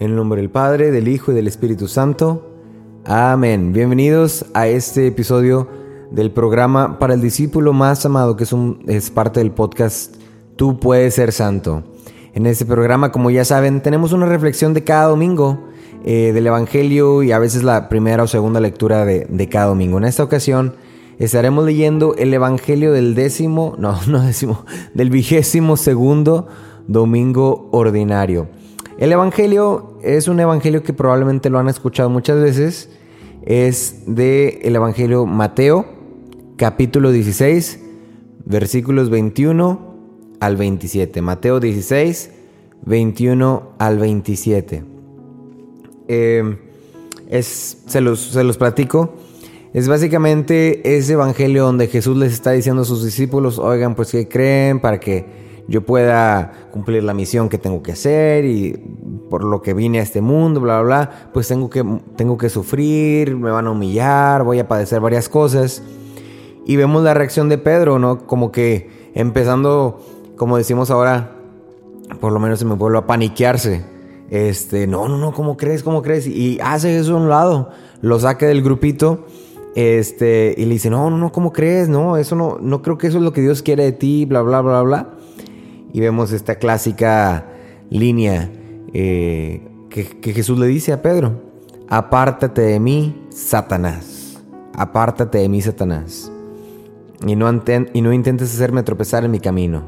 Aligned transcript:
En 0.00 0.10
el 0.10 0.16
nombre 0.16 0.40
del 0.40 0.48
Padre, 0.48 0.92
del 0.92 1.08
Hijo 1.08 1.32
y 1.32 1.34
del 1.34 1.48
Espíritu 1.48 1.88
Santo. 1.88 2.52
Amén. 3.04 3.72
Bienvenidos 3.72 4.46
a 4.54 4.68
este 4.68 5.08
episodio 5.08 5.66
del 6.12 6.30
programa 6.30 7.00
para 7.00 7.14
el 7.14 7.20
discípulo 7.20 7.72
más 7.72 8.06
amado, 8.06 8.36
que 8.36 8.44
es, 8.44 8.52
un, 8.52 8.84
es 8.86 9.10
parte 9.10 9.40
del 9.40 9.50
podcast 9.50 10.14
Tú 10.54 10.78
puedes 10.78 11.14
ser 11.14 11.32
santo. 11.32 11.82
En 12.32 12.46
este 12.46 12.64
programa, 12.64 13.10
como 13.10 13.30
ya 13.32 13.44
saben, 13.44 13.82
tenemos 13.82 14.12
una 14.12 14.26
reflexión 14.26 14.72
de 14.72 14.84
cada 14.84 15.08
domingo 15.08 15.66
eh, 16.04 16.30
del 16.32 16.46
Evangelio 16.46 17.24
y 17.24 17.32
a 17.32 17.40
veces 17.40 17.64
la 17.64 17.88
primera 17.88 18.22
o 18.22 18.28
segunda 18.28 18.60
lectura 18.60 19.04
de, 19.04 19.26
de 19.28 19.48
cada 19.48 19.66
domingo. 19.66 19.98
En 19.98 20.04
esta 20.04 20.22
ocasión 20.22 20.76
estaremos 21.18 21.64
leyendo 21.64 22.14
el 22.14 22.32
Evangelio 22.32 22.92
del 22.92 23.16
décimo, 23.16 23.74
no, 23.78 23.98
no 24.06 24.22
décimo, 24.22 24.64
del 24.94 25.10
vigésimo 25.10 25.76
segundo 25.76 26.46
domingo 26.86 27.68
ordinario. 27.72 28.46
El 28.98 29.12
Evangelio 29.12 29.96
es 30.02 30.26
un 30.26 30.40
Evangelio 30.40 30.82
que 30.82 30.92
probablemente 30.92 31.50
lo 31.50 31.60
han 31.60 31.68
escuchado 31.68 32.10
muchas 32.10 32.40
veces. 32.42 32.90
Es 33.46 34.02
de 34.06 34.58
el 34.64 34.74
Evangelio 34.74 35.24
Mateo, 35.24 35.86
capítulo 36.56 37.12
16, 37.12 37.78
versículos 38.44 39.08
21 39.08 39.94
al 40.40 40.56
27. 40.56 41.22
Mateo 41.22 41.60
16, 41.60 42.30
21 42.86 43.70
al 43.78 43.98
27. 43.98 44.82
Eh, 46.08 46.58
es, 47.30 47.78
se, 47.86 48.00
los, 48.00 48.18
se 48.18 48.42
los 48.42 48.58
platico. 48.58 49.14
Es 49.74 49.86
básicamente 49.86 50.96
ese 50.96 51.12
evangelio 51.12 51.62
donde 51.62 51.86
Jesús 51.86 52.16
les 52.16 52.32
está 52.32 52.50
diciendo 52.50 52.82
a 52.82 52.84
sus 52.84 53.04
discípulos, 53.04 53.60
oigan, 53.60 53.94
pues 53.94 54.10
que 54.10 54.26
creen 54.26 54.80
para 54.80 54.98
que 54.98 55.47
yo 55.68 55.82
pueda 55.82 56.52
cumplir 56.70 57.04
la 57.04 57.12
misión 57.12 57.50
que 57.50 57.58
tengo 57.58 57.82
que 57.82 57.92
hacer 57.92 58.46
y 58.46 58.72
por 59.28 59.44
lo 59.44 59.60
que 59.60 59.74
vine 59.74 60.00
a 60.00 60.02
este 60.02 60.22
mundo, 60.22 60.60
bla, 60.60 60.80
bla, 60.80 60.82
bla, 60.82 61.30
pues 61.34 61.46
tengo 61.46 61.68
que, 61.68 61.84
tengo 62.16 62.38
que 62.38 62.48
sufrir, 62.48 63.36
me 63.36 63.50
van 63.50 63.66
a 63.66 63.70
humillar, 63.70 64.44
voy 64.44 64.58
a 64.58 64.66
padecer 64.66 65.00
varias 65.00 65.28
cosas. 65.28 65.82
Y 66.64 66.76
vemos 66.76 67.02
la 67.02 67.12
reacción 67.12 67.50
de 67.50 67.58
Pedro, 67.58 67.98
¿no? 67.98 68.26
Como 68.26 68.50
que 68.50 69.10
empezando, 69.14 70.00
como 70.36 70.56
decimos 70.56 70.90
ahora, 70.90 71.36
por 72.18 72.32
lo 72.32 72.40
menos 72.40 72.62
en 72.62 72.70
mi 72.70 72.76
pueblo, 72.76 73.00
a 73.00 73.06
paniquearse. 73.06 73.84
Este, 74.30 74.86
no, 74.86 75.06
no, 75.06 75.18
no, 75.18 75.32
¿cómo 75.32 75.58
crees? 75.58 75.82
¿Cómo 75.82 76.00
crees? 76.00 76.26
Y 76.26 76.58
hace 76.62 76.98
eso 76.98 77.14
a 77.14 77.20
un 77.20 77.28
lado, 77.28 77.70
lo 78.00 78.18
saca 78.18 78.46
del 78.46 78.62
grupito. 78.62 79.26
Este, 79.74 80.54
y 80.56 80.64
le 80.64 80.72
dice, 80.72 80.88
no, 80.88 81.10
no, 81.10 81.18
no, 81.18 81.30
¿cómo 81.30 81.52
crees? 81.52 81.90
No, 81.90 82.16
eso 82.16 82.34
no, 82.36 82.56
no 82.58 82.80
creo 82.80 82.96
que 82.96 83.06
eso 83.06 83.18
es 83.18 83.24
lo 83.24 83.34
que 83.34 83.42
Dios 83.42 83.62
quiere 83.62 83.84
de 83.84 83.92
ti, 83.92 84.24
bla, 84.24 84.40
bla, 84.40 84.62
bla, 84.62 84.82
bla 84.82 85.17
y 85.92 86.00
vemos 86.00 86.32
esta 86.32 86.56
clásica 86.56 87.46
línea 87.90 88.50
eh, 88.92 89.62
que, 89.88 90.32
Jesús 90.32 90.58
le 90.58 90.66
dice 90.66 90.92
a 90.92 91.02
Pedro, 91.02 91.42
apártate 91.88 92.62
de 92.62 92.80
mí, 92.80 93.26
Satanás, 93.30 94.42
apártate 94.74 95.38
de 95.38 95.48
mí, 95.48 95.60
Satanás, 95.62 96.30
y 97.26 97.36
no, 97.36 97.50
y 97.92 98.02
no 98.02 98.12
intentes 98.12 98.52
hacerme 98.52 98.82
tropezar 98.82 99.24
en 99.24 99.30
mi 99.30 99.40
camino, 99.40 99.84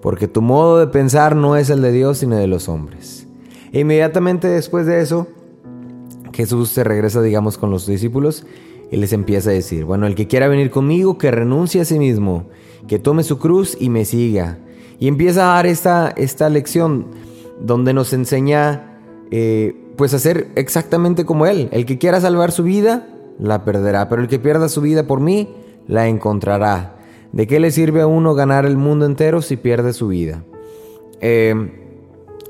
porque 0.00 0.28
tu 0.28 0.42
modo 0.42 0.78
de 0.78 0.86
pensar 0.88 1.36
no 1.36 1.56
es 1.56 1.70
el 1.70 1.82
de 1.82 1.92
Dios, 1.92 2.18
sino 2.18 2.36
de 2.36 2.46
los 2.46 2.68
hombres. 2.68 3.26
E 3.72 3.80
inmediatamente 3.80 4.48
después 4.48 4.86
de 4.86 5.00
eso, 5.00 5.28
Jesús 6.32 6.70
se 6.70 6.84
regresa, 6.84 7.22
digamos, 7.22 7.58
con 7.58 7.70
los 7.70 7.86
discípulos 7.86 8.44
y 8.90 8.96
les 8.96 9.12
empieza 9.12 9.50
a 9.50 9.54
decir, 9.54 9.84
bueno, 9.84 10.06
el 10.06 10.14
que 10.14 10.26
quiera 10.26 10.48
venir 10.48 10.70
conmigo, 10.70 11.16
que 11.16 11.30
renuncie 11.30 11.80
a 11.80 11.84
sí 11.84 11.98
mismo, 11.98 12.46
que 12.86 12.98
tome 12.98 13.22
su 13.22 13.38
cruz 13.38 13.76
y 13.80 13.88
me 13.88 14.04
siga. 14.04 14.58
Y 14.98 15.08
empieza 15.08 15.42
a 15.42 15.54
dar 15.56 15.66
esta, 15.66 16.12
esta 16.16 16.48
lección 16.48 17.06
donde 17.60 17.92
nos 17.92 18.12
enseña 18.12 18.98
eh, 19.30 19.74
pues 19.96 20.14
a 20.14 20.18
ser 20.18 20.48
exactamente 20.56 21.24
como 21.24 21.46
Él. 21.46 21.68
El 21.72 21.86
que 21.86 21.98
quiera 21.98 22.20
salvar 22.20 22.52
su 22.52 22.62
vida, 22.62 23.08
la 23.38 23.64
perderá, 23.64 24.08
pero 24.08 24.22
el 24.22 24.28
que 24.28 24.38
pierda 24.38 24.68
su 24.68 24.80
vida 24.80 25.06
por 25.06 25.20
mí, 25.20 25.48
la 25.86 26.08
encontrará. 26.08 26.96
¿De 27.32 27.46
qué 27.46 27.58
le 27.58 27.70
sirve 27.70 28.00
a 28.00 28.06
uno 28.06 28.34
ganar 28.34 28.64
el 28.64 28.76
mundo 28.76 29.06
entero 29.06 29.42
si 29.42 29.56
pierde 29.56 29.92
su 29.92 30.08
vida? 30.08 30.44
Eh, 31.20 31.54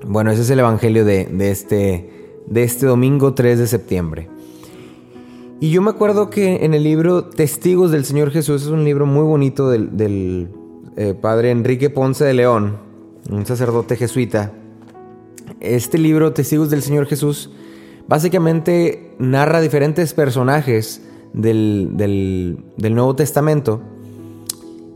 bueno, 0.06 0.31
ese 0.31 0.43
es 0.43 0.50
el 0.50 0.59
Evangelio 0.59 1.04
de, 1.04 1.25
de, 1.27 1.50
este, 1.50 2.10
de 2.47 2.62
este 2.62 2.87
domingo 2.87 3.34
3 3.34 3.59
de 3.59 3.66
septiembre. 3.66 4.28
Y 5.60 5.71
yo 5.71 5.81
me 5.81 5.91
acuerdo 5.91 6.28
que 6.28 6.65
en 6.65 6.75
el 6.75 6.83
libro 6.83 7.25
Testigos 7.25 7.91
del 7.91 8.04
Señor 8.04 8.31
Jesús, 8.31 8.62
es 8.62 8.69
un 8.69 8.84
libro 8.84 9.06
muy 9.06 9.22
bonito 9.22 9.71
del, 9.71 9.97
del 9.97 10.49
eh, 10.97 11.15
padre 11.15 11.50
Enrique 11.50 11.91
Ponce 11.91 12.25
de 12.25 12.34
León, 12.34 12.78
un 13.31 13.47
sacerdote 13.47 13.97
jesuita. 13.97 14.53
Este 15.60 15.99
libro, 15.99 16.32
Testigos 16.32 16.71
del 16.71 16.82
Señor 16.82 17.06
Jesús, 17.06 17.50
básicamente 18.09 19.15
narra 19.19 19.60
diferentes 19.60 20.15
personajes 20.15 21.03
del, 21.33 21.91
del 21.97 22.94
Nuevo 22.94 23.16
Testamento 23.16 23.81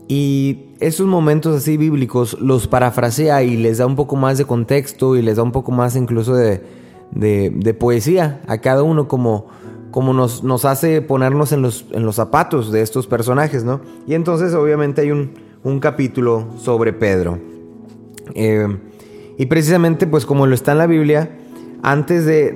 y 0.07 0.69
esos 0.79 1.05
momentos 1.05 1.55
así 1.55 1.77
bíblicos 1.77 2.35
los 2.41 2.67
parafrasea 2.67 3.43
y 3.43 3.55
les 3.57 3.77
da 3.77 3.85
un 3.85 3.95
poco 3.95 4.15
más 4.15 4.39
de 4.39 4.45
contexto 4.45 5.15
y 5.15 5.21
les 5.21 5.37
da 5.37 5.43
un 5.43 5.51
poco 5.51 5.71
más 5.71 5.95
incluso 5.95 6.33
de, 6.33 6.63
de, 7.11 7.51
de 7.55 7.73
poesía 7.75 8.41
a 8.47 8.57
cada 8.57 8.81
uno 8.81 9.07
como, 9.07 9.45
como 9.91 10.13
nos, 10.13 10.43
nos, 10.43 10.65
hace 10.65 11.01
ponernos 11.03 11.51
en 11.51 11.61
los, 11.61 11.85
en 11.91 12.05
los 12.05 12.15
zapatos 12.15 12.71
de 12.71 12.81
estos 12.81 13.05
personajes, 13.05 13.63
¿no? 13.63 13.81
Y 14.07 14.15
entonces 14.15 14.55
obviamente 14.55 15.01
hay 15.01 15.11
un, 15.11 15.48
un 15.63 15.79
capítulo 15.79 16.47
sobre 16.57 16.93
Pedro. 16.93 17.39
Eh, 18.35 18.67
y 19.37 19.45
precisamente 19.47 20.07
pues 20.07 20.25
como 20.25 20.47
lo 20.47 20.55
está 20.55 20.73
en 20.73 20.77
la 20.77 20.87
Biblia, 20.87 21.37
antes 21.81 22.25
de 22.25 22.49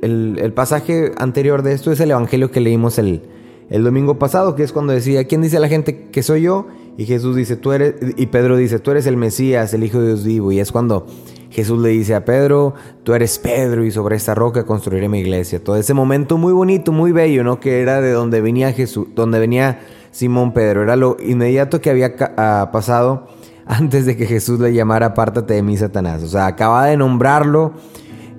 el, 0.00 0.52
pasaje 0.54 1.12
anterior 1.18 1.62
de 1.62 1.72
esto 1.72 1.92
es 1.92 2.00
el 2.00 2.10
evangelio 2.10 2.50
que 2.50 2.60
leímos 2.60 2.98
el, 2.98 3.22
el 3.68 3.84
domingo 3.84 4.18
pasado, 4.18 4.54
que 4.54 4.62
es 4.62 4.72
cuando 4.72 4.92
decía, 4.92 5.24
¿quién 5.24 5.42
dice 5.42 5.60
la 5.60 5.68
gente 5.68 6.08
que 6.10 6.22
soy 6.22 6.42
yo? 6.42 6.66
Y 6.96 7.04
Jesús 7.04 7.36
dice, 7.36 7.56
tú 7.56 7.72
eres, 7.72 7.94
y 8.16 8.26
Pedro 8.26 8.56
dice, 8.56 8.78
tú 8.78 8.90
eres 8.90 9.06
el 9.06 9.16
Mesías, 9.16 9.72
el 9.74 9.84
Hijo 9.84 10.00
de 10.00 10.08
Dios 10.08 10.24
vivo. 10.24 10.52
Y 10.52 10.60
es 10.60 10.72
cuando 10.72 11.06
Jesús 11.50 11.80
le 11.80 11.90
dice 11.90 12.14
a 12.14 12.24
Pedro, 12.24 12.74
tú 13.04 13.14
eres 13.14 13.38
Pedro 13.38 13.84
y 13.84 13.90
sobre 13.90 14.16
esta 14.16 14.34
roca 14.34 14.64
construiré 14.64 15.08
mi 15.08 15.20
iglesia. 15.20 15.62
Todo 15.62 15.76
ese 15.76 15.94
momento 15.94 16.38
muy 16.38 16.52
bonito, 16.52 16.92
muy 16.92 17.12
bello, 17.12 17.44
¿no? 17.44 17.60
Que 17.60 17.80
era 17.80 18.00
de 18.00 18.12
donde 18.12 18.40
venía 18.40 18.72
Jesús, 18.72 19.08
donde 19.14 19.38
venía 19.38 19.80
Simón 20.10 20.52
Pedro. 20.52 20.82
Era 20.82 20.96
lo 20.96 21.16
inmediato 21.20 21.80
que 21.80 21.90
había 21.90 22.14
ah, 22.36 22.70
pasado 22.72 23.28
antes 23.66 24.06
de 24.06 24.16
que 24.16 24.26
Jesús 24.26 24.60
le 24.60 24.72
llamara 24.72 25.06
apártate 25.06 25.54
de 25.54 25.62
mí, 25.62 25.76
Satanás. 25.76 26.22
O 26.22 26.28
sea, 26.28 26.46
acaba 26.46 26.86
de 26.86 26.96
nombrarlo 26.96 27.72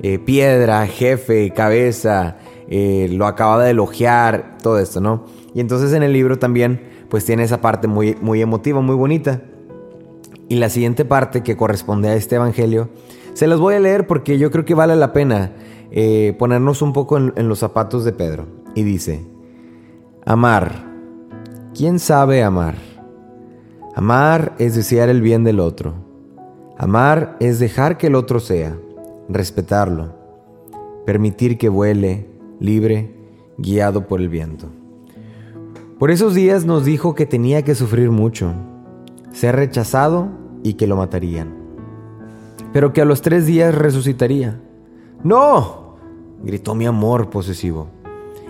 eh, 0.03 0.19
piedra, 0.19 0.87
jefe, 0.87 1.51
cabeza, 1.51 2.37
eh, 2.67 3.07
lo 3.11 3.27
acaba 3.27 3.63
de 3.63 3.71
elogiar, 3.71 4.57
todo 4.61 4.79
esto, 4.79 4.99
¿no? 4.99 5.25
Y 5.53 5.59
entonces 5.59 5.93
en 5.93 6.01
el 6.01 6.11
libro 6.11 6.39
también, 6.39 6.81
pues 7.09 7.23
tiene 7.23 7.43
esa 7.43 7.61
parte 7.61 7.87
muy, 7.87 8.17
muy 8.19 8.41
emotiva, 8.41 8.81
muy 8.81 8.95
bonita. 8.95 9.41
Y 10.49 10.55
la 10.55 10.69
siguiente 10.69 11.05
parte 11.05 11.43
que 11.43 11.55
corresponde 11.55 12.09
a 12.09 12.15
este 12.15 12.35
evangelio, 12.35 12.89
se 13.33 13.47
los 13.47 13.59
voy 13.59 13.75
a 13.75 13.79
leer 13.79 14.07
porque 14.07 14.37
yo 14.37 14.49
creo 14.49 14.65
que 14.65 14.73
vale 14.73 14.95
la 14.95 15.13
pena 15.13 15.53
eh, 15.91 16.35
ponernos 16.39 16.81
un 16.81 16.93
poco 16.93 17.17
en 17.17 17.47
los 17.47 17.59
zapatos 17.59 18.03
de 18.03 18.11
Pedro. 18.11 18.47
Y 18.73 18.83
dice, 18.83 19.23
amar 20.25 20.90
¿Quién 21.73 21.99
sabe 21.99 22.43
amar? 22.43 22.75
Amar 23.95 24.55
es 24.59 24.75
desear 24.75 25.07
el 25.07 25.21
bien 25.21 25.45
del 25.45 25.61
otro. 25.61 25.93
Amar 26.77 27.37
es 27.39 27.59
dejar 27.59 27.97
que 27.97 28.07
el 28.07 28.15
otro 28.15 28.41
sea, 28.41 28.77
respetarlo, 29.29 30.13
permitir 31.05 31.57
que 31.57 31.69
vuele 31.69 32.27
libre, 32.59 33.15
guiado 33.57 34.05
por 34.05 34.19
el 34.19 34.27
viento. 34.27 34.67
Por 35.97 36.11
esos 36.11 36.35
días 36.35 36.65
nos 36.65 36.83
dijo 36.83 37.15
que 37.15 37.25
tenía 37.25 37.61
que 37.61 37.73
sufrir 37.73 38.11
mucho, 38.11 38.51
ser 39.31 39.55
rechazado 39.55 40.27
y 40.63 40.73
que 40.73 40.87
lo 40.87 40.97
matarían, 40.97 41.55
pero 42.73 42.91
que 42.91 42.99
a 42.99 43.05
los 43.05 43.21
tres 43.21 43.45
días 43.45 43.73
resucitaría. 43.73 44.59
¡No! 45.23 45.95
gritó 46.43 46.75
mi 46.75 46.85
amor 46.85 47.29
posesivo. 47.29 47.87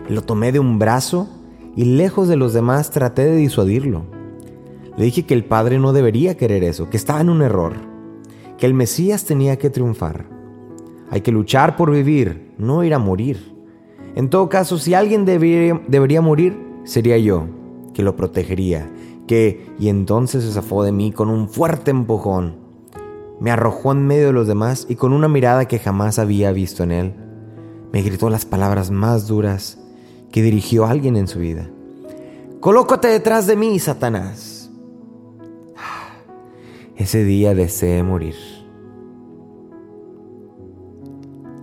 Lo 0.09 0.23
tomé 0.23 0.51
de 0.51 0.59
un 0.59 0.79
brazo 0.79 1.29
y 1.75 1.85
lejos 1.85 2.27
de 2.27 2.35
los 2.35 2.53
demás 2.53 2.91
traté 2.91 3.25
de 3.25 3.35
disuadirlo. 3.35 4.03
Le 4.97 5.05
dije 5.05 5.25
que 5.25 5.33
el 5.33 5.45
padre 5.45 5.79
no 5.79 5.93
debería 5.93 6.35
querer 6.35 6.63
eso, 6.63 6.89
que 6.89 6.97
estaba 6.97 7.21
en 7.21 7.29
un 7.29 7.41
error, 7.41 7.73
que 8.57 8.65
el 8.65 8.73
Mesías 8.73 9.25
tenía 9.25 9.57
que 9.57 9.69
triunfar. 9.69 10.25
Hay 11.09 11.21
que 11.21 11.31
luchar 11.31 11.75
por 11.75 11.91
vivir, 11.91 12.53
no 12.57 12.83
ir 12.83 12.93
a 12.93 12.99
morir. 12.99 13.55
En 14.15 14.29
todo 14.29 14.49
caso, 14.49 14.77
si 14.77 14.93
alguien 14.93 15.25
debería, 15.25 15.81
debería 15.87 16.21
morir, 16.21 16.57
sería 16.83 17.17
yo, 17.17 17.45
que 17.93 18.03
lo 18.03 18.15
protegería, 18.15 18.91
que... 19.27 19.71
Y 19.79 19.89
entonces 19.89 20.43
se 20.43 20.51
zafó 20.51 20.83
de 20.83 20.91
mí 20.91 21.11
con 21.11 21.29
un 21.29 21.49
fuerte 21.49 21.91
empujón. 21.91 22.55
Me 23.39 23.51
arrojó 23.51 23.93
en 23.93 24.05
medio 24.05 24.27
de 24.27 24.33
los 24.33 24.47
demás 24.47 24.85
y 24.89 24.95
con 24.95 25.13
una 25.13 25.27
mirada 25.27 25.65
que 25.65 25.79
jamás 25.79 26.19
había 26.19 26.51
visto 26.51 26.83
en 26.83 26.91
él, 26.91 27.13
me 27.91 28.01
gritó 28.03 28.29
las 28.29 28.45
palabras 28.45 28.91
más 28.91 29.27
duras 29.27 29.80
que 30.31 30.41
dirigió 30.41 30.85
a 30.85 30.91
alguien 30.91 31.15
en 31.15 31.27
su 31.27 31.39
vida. 31.39 31.69
Colócate 32.59 33.07
detrás 33.07 33.47
de 33.47 33.55
mí, 33.55 33.79
Satanás. 33.79 34.69
Ese 36.95 37.23
día 37.23 37.55
deseé 37.55 38.03
morir. 38.03 38.35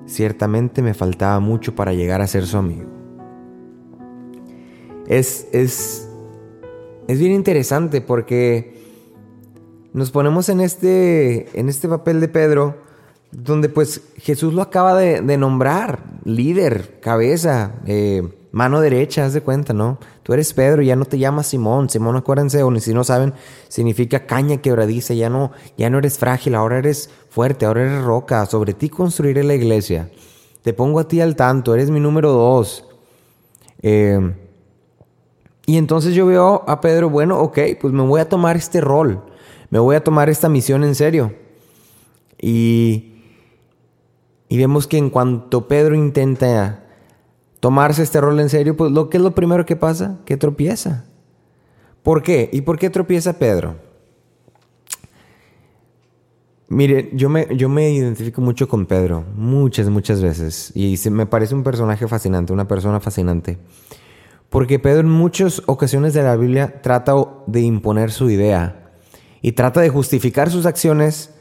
Ciertamente 0.07 0.83
me 0.83 0.95
faltaba 0.95 1.39
mucho 1.39 1.75
para 1.75 1.93
llegar 1.93 2.21
a 2.21 2.27
ser 2.27 2.47
su 2.47 2.57
amigo. 2.57 2.91
Es, 5.07 5.47
es, 5.53 6.09
es 7.07 7.19
bien 7.19 7.33
interesante 7.33 8.01
porque 8.01 8.79
nos 9.93 10.11
ponemos 10.11 10.49
en 10.49 10.61
este, 10.61 11.49
en 11.59 11.69
este 11.69 11.89
papel 11.89 12.21
de 12.21 12.29
Pedro, 12.29 12.77
donde 13.31 13.69
pues 13.69 14.03
Jesús 14.17 14.55
lo 14.55 14.63
acaba 14.63 14.97
de, 14.99 15.37
nombrar, 15.37 16.03
líder, 16.25 17.01
cabeza, 17.01 17.75
eh, 17.87 18.29
mano 18.53 18.81
derecha, 18.81 19.25
haz 19.25 19.33
de 19.33 19.41
cuenta, 19.41 19.73
¿no? 19.73 19.99
Tú 20.23 20.33
eres 20.33 20.53
Pedro, 20.53 20.83
ya 20.83 20.97
no 20.97 21.05
te 21.05 21.19
llamas 21.19 21.49
Simón. 21.49 21.89
Simón, 21.91 22.17
acuérdense, 22.17 22.63
o 22.63 22.81
si 22.81 22.95
no 22.95 23.05
saben, 23.05 23.35
significa 23.69 24.27
caña 24.27 24.59
quebradiza. 24.59 25.15
Ya 25.15 25.31
no, 25.31 25.53
ya 25.77 25.91
no 25.91 25.99
eres 25.99 26.19
frágil, 26.19 26.55
ahora 26.55 26.79
eres 26.79 27.11
fuerte, 27.31 27.67
ahora 27.67 27.83
eres 27.83 28.03
roca. 28.03 28.47
Sobre 28.47 28.75
ti 28.75 28.89
construiré 28.89 29.45
la 29.45 29.55
iglesia. 29.55 30.11
Te 30.63 30.73
pongo 30.73 31.01
a 31.01 31.09
ti 31.09 31.21
al 31.21 31.37
tanto, 31.37 31.75
eres 31.75 31.91
mi 31.91 32.01
número 32.01 32.33
dos. 32.33 32.85
Eh, 33.83 34.35
y 35.67 35.77
entonces 35.77 36.15
yo 36.15 36.27
veo 36.27 36.65
a 36.67 36.81
Pedro, 36.81 37.11
bueno, 37.11 37.39
ok, 37.41 37.59
pues 37.81 37.93
me 37.93 38.03
voy 38.03 38.21
a 38.21 38.29
tomar 38.29 38.57
este 38.57 38.81
rol. 38.81 39.23
Me 39.71 39.79
voy 39.79 39.97
a 39.97 40.03
tomar 40.03 40.31
esta 40.31 40.49
misión 40.49 40.83
en 40.83 40.95
serio. 40.95 41.35
Y, 42.41 43.23
y 44.49 44.57
vemos 44.57 44.87
que 44.87 44.97
en 44.97 45.11
cuanto 45.11 45.69
Pedro 45.69 45.95
intenta 45.95 46.88
tomarse 47.61 48.03
este 48.03 48.21
rol 48.21 48.39
en 48.41 48.49
serio, 48.49 48.77
pues 48.77 48.93
lo 48.93 49.09
que 49.09 49.17
es 49.17 49.23
lo 49.23 49.35
primero 49.35 49.67
que 49.67 49.77
pasa, 49.77 50.19
que 50.25 50.37
tropieza. 50.37 51.05
¿Por 52.03 52.23
qué? 52.23 52.49
¿Y 52.53 52.63
por 52.63 52.79
qué 52.79 52.91
tropieza 52.91 53.39
Pedro? 53.39 53.77
Mire, 56.71 57.11
yo 57.15 57.31
me, 57.31 57.49
yo 57.57 57.69
me 57.71 57.91
identifico 57.91 58.43
mucho 58.43 58.69
con 58.69 58.85
Pedro, 58.85 59.25
muchas, 59.35 59.89
muchas 59.89 60.21
veces, 60.21 60.71
y 60.75 60.99
se, 60.99 61.11
me 61.11 61.25
parece 61.25 61.55
un 61.55 61.63
personaje 61.63 62.07
fascinante, 62.07 62.53
una 62.53 62.69
persona 62.69 63.01
fascinante. 63.01 63.59
Porque 64.51 64.79
Pedro 64.79 65.01
en 65.01 65.11
muchas 65.11 65.63
ocasiones 65.67 66.13
de 66.13 66.23
la 66.23 66.37
Biblia 66.37 66.81
trata 66.83 67.15
de 67.47 67.61
imponer 67.63 68.11
su 68.11 68.29
idea 68.29 68.93
y 69.41 69.53
trata 69.53 69.81
de 69.81 69.89
justificar 69.89 70.51
sus 70.51 70.67
acciones 70.67 71.38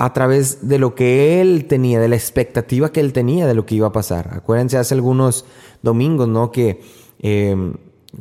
a 0.00 0.14
través 0.14 0.66
de 0.66 0.78
lo 0.78 0.94
que 0.94 1.42
él 1.42 1.66
tenía, 1.66 2.00
de 2.00 2.08
la 2.08 2.16
expectativa 2.16 2.90
que 2.90 3.00
él 3.00 3.12
tenía 3.12 3.46
de 3.46 3.52
lo 3.52 3.66
que 3.66 3.74
iba 3.74 3.88
a 3.88 3.92
pasar. 3.92 4.30
Acuérdense 4.32 4.78
hace 4.78 4.94
algunos 4.94 5.44
domingos, 5.82 6.26
¿no? 6.26 6.50
Que 6.50 6.80
eh, 7.20 7.54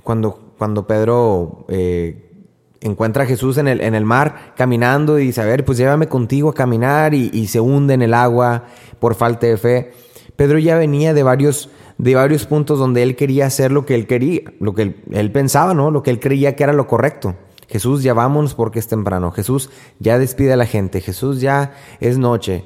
cuando, 0.04 0.56
cuando 0.58 0.86
Pedro 0.86 1.66
eh, 1.70 2.34
encuentra 2.82 3.24
a 3.24 3.26
Jesús 3.26 3.58
en 3.58 3.70
el, 3.70 3.80
en 3.80 3.96
el 3.96 4.04
mar 4.04 4.54
caminando 4.58 5.20
y 5.20 5.28
dice, 5.28 5.40
a 5.40 5.46
ver, 5.46 5.64
pues 5.64 5.78
llévame 5.78 6.10
contigo 6.10 6.50
a 6.50 6.54
caminar 6.54 7.14
y, 7.14 7.48
se 7.48 7.62
hunde 7.62 7.94
en 7.94 8.02
el 8.02 8.14
agua 8.14 8.66
por 9.00 9.16
falta 9.16 9.48
de 9.48 9.56
fe. 9.56 9.94
Pedro 10.36 10.60
ya 10.60 10.78
venía 10.78 11.14
de 11.14 11.24
varios, 11.24 11.70
de 11.98 12.14
varios 12.14 12.46
puntos 12.46 12.78
donde 12.78 13.04
él 13.04 13.16
quería 13.16 13.46
hacer 13.46 13.72
lo 13.72 13.86
que 13.86 13.96
él 13.96 14.06
quería, 14.06 14.42
lo 14.60 14.74
que 14.74 14.82
él, 14.82 14.96
él 15.12 15.32
pensaba, 15.32 15.74
¿no? 15.74 15.92
Lo 15.92 16.04
que 16.04 16.12
él 16.12 16.20
creía 16.20 16.58
que 16.58 16.64
era 16.64 16.74
lo 16.74 16.88
correcto. 16.88 17.36
Jesús, 17.70 18.02
ya 18.04 18.14
vámonos 18.14 18.56
porque 18.56 18.80
es 18.80 18.88
temprano. 18.88 19.32
Jesús, 19.32 19.70
ya 20.00 20.18
despide 20.18 20.54
a 20.54 20.58
la 20.58 20.66
gente. 20.66 21.02
Jesús, 21.02 21.40
ya 21.40 21.76
es 22.00 22.18
noche. 22.18 22.66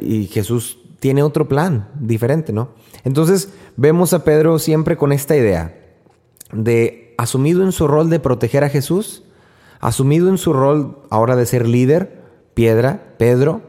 y 0.00 0.26
Jesús 0.26 0.78
tiene 1.00 1.22
otro 1.22 1.48
plan 1.48 1.88
diferente, 1.98 2.52
¿no? 2.52 2.70
Entonces 3.04 3.50
vemos 3.76 4.12
a 4.12 4.24
Pedro 4.24 4.58
siempre 4.58 4.96
con 4.96 5.12
esta 5.12 5.36
idea 5.36 5.74
de 6.52 7.14
asumido 7.16 7.62
en 7.62 7.72
su 7.72 7.86
rol 7.86 8.10
de 8.10 8.20
proteger 8.20 8.64
a 8.64 8.68
Jesús, 8.68 9.22
asumido 9.80 10.28
en 10.28 10.38
su 10.38 10.52
rol 10.52 10.98
ahora 11.10 11.36
de 11.36 11.46
ser 11.46 11.66
líder, 11.66 12.22
piedra, 12.54 13.14
Pedro, 13.18 13.62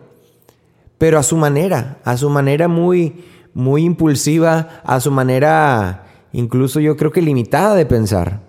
pero 0.98 1.20
a 1.20 1.24
su 1.24 1.38
manera, 1.38 2.00
a 2.04 2.18
su 2.18 2.30
manera 2.30 2.68
muy, 2.68 3.24
muy 3.54 3.84
impulsiva, 3.84 4.82
a 4.84 5.00
su 5.00 5.12
manera 5.12 6.06
incluso 6.34 6.80
yo 6.80 6.98
creo 6.98 7.12
que 7.12 7.22
limitada 7.22 7.76
de 7.76 7.86
pensar. 7.86 8.49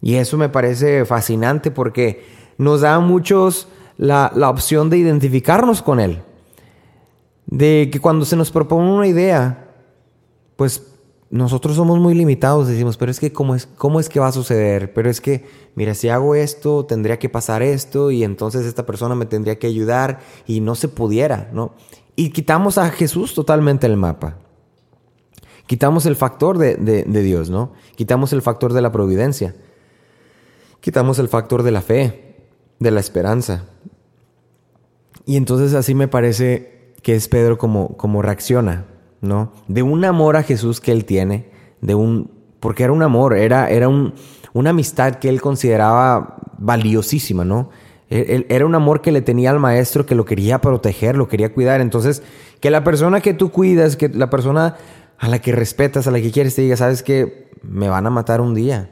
Y 0.00 0.14
eso 0.16 0.36
me 0.36 0.48
parece 0.48 1.04
fascinante 1.04 1.70
porque 1.70 2.24
nos 2.56 2.82
da 2.82 2.94
a 2.94 3.00
muchos 3.00 3.68
la, 3.96 4.30
opción 4.48 4.90
de 4.90 4.98
identificarnos 4.98 5.82
con 5.82 6.00
Él. 6.00 6.22
De 7.46 7.88
que 7.90 8.00
cuando 8.00 8.24
se 8.24 8.36
nos 8.36 8.50
propone 8.50 8.90
una 8.90 9.06
idea, 9.06 9.70
pues 10.56 10.84
nosotros 11.30 11.76
somos 11.76 11.98
muy 11.98 12.14
limitados, 12.14 12.68
decimos, 12.68 12.96
pero 12.96 13.10
es 13.10 13.20
que 13.20 13.32
¿cómo 13.32 13.54
es, 13.54 13.66
cómo 13.76 14.00
es 14.00 14.08
que 14.08 14.20
va 14.20 14.28
a 14.28 14.32
suceder? 14.32 14.92
Pero 14.92 15.10
es 15.10 15.20
que, 15.20 15.46
mira, 15.74 15.94
si 15.94 16.08
hago 16.08 16.34
esto, 16.34 16.84
tendría 16.84 17.18
que 17.18 17.28
pasar 17.28 17.62
esto 17.62 18.10
y 18.10 18.22
entonces 18.22 18.66
esta 18.66 18.86
persona 18.86 19.14
me 19.14 19.26
tendría 19.26 19.58
que 19.58 19.66
ayudar 19.66 20.20
y 20.46 20.60
no 20.60 20.74
se 20.74 20.88
pudiera, 20.88 21.50
¿no? 21.52 21.74
Y 22.16 22.30
quitamos 22.30 22.78
a 22.78 22.90
Jesús 22.90 23.34
totalmente 23.34 23.86
el 23.86 23.96
mapa. 23.96 24.36
Quitamos 25.66 26.06
el 26.06 26.16
factor 26.16 26.56
de, 26.56 26.76
de 26.76 27.22
Dios, 27.22 27.50
¿no? 27.50 27.72
Quitamos 27.94 28.32
el 28.32 28.40
factor 28.40 28.72
de 28.72 28.80
la 28.80 28.90
providencia 28.90 29.54
quitamos 30.80 31.18
el 31.18 31.28
factor 31.28 31.62
de 31.62 31.70
la 31.70 31.80
fe, 31.80 32.36
de 32.78 32.90
la 32.90 33.00
esperanza. 33.00 33.64
Y 35.26 35.36
entonces 35.36 35.74
así 35.74 35.94
me 35.94 36.08
parece 36.08 36.92
que 37.02 37.14
es 37.14 37.28
Pedro 37.28 37.58
como, 37.58 37.96
como 37.96 38.22
reacciona, 38.22 38.86
¿no? 39.20 39.52
De 39.66 39.82
un 39.82 40.04
amor 40.04 40.36
a 40.36 40.42
Jesús 40.42 40.80
que 40.80 40.92
él 40.92 41.04
tiene, 41.04 41.50
de 41.80 41.94
un, 41.94 42.30
porque 42.60 42.84
era 42.84 42.92
un 42.92 43.02
amor, 43.02 43.36
era, 43.36 43.68
era 43.70 43.88
un, 43.88 44.14
una 44.52 44.70
amistad 44.70 45.16
que 45.16 45.28
él 45.28 45.40
consideraba 45.40 46.36
valiosísima, 46.58 47.44
¿no? 47.44 47.70
Era 48.10 48.64
un 48.64 48.74
amor 48.74 49.02
que 49.02 49.12
le 49.12 49.20
tenía 49.20 49.50
al 49.50 49.60
maestro, 49.60 50.06
que 50.06 50.14
lo 50.14 50.24
quería 50.24 50.62
proteger, 50.62 51.14
lo 51.14 51.28
quería 51.28 51.52
cuidar. 51.52 51.82
Entonces, 51.82 52.22
que 52.58 52.70
la 52.70 52.82
persona 52.82 53.20
que 53.20 53.34
tú 53.34 53.50
cuidas, 53.50 53.96
que 53.96 54.08
la 54.08 54.30
persona 54.30 54.76
a 55.18 55.28
la 55.28 55.40
que 55.40 55.52
respetas, 55.52 56.06
a 56.06 56.10
la 56.10 56.18
que 56.22 56.30
quieres, 56.30 56.54
te 56.54 56.62
diga, 56.62 56.76
sabes 56.78 57.02
que 57.02 57.50
me 57.62 57.90
van 57.90 58.06
a 58.06 58.10
matar 58.10 58.40
un 58.40 58.54
día 58.54 58.88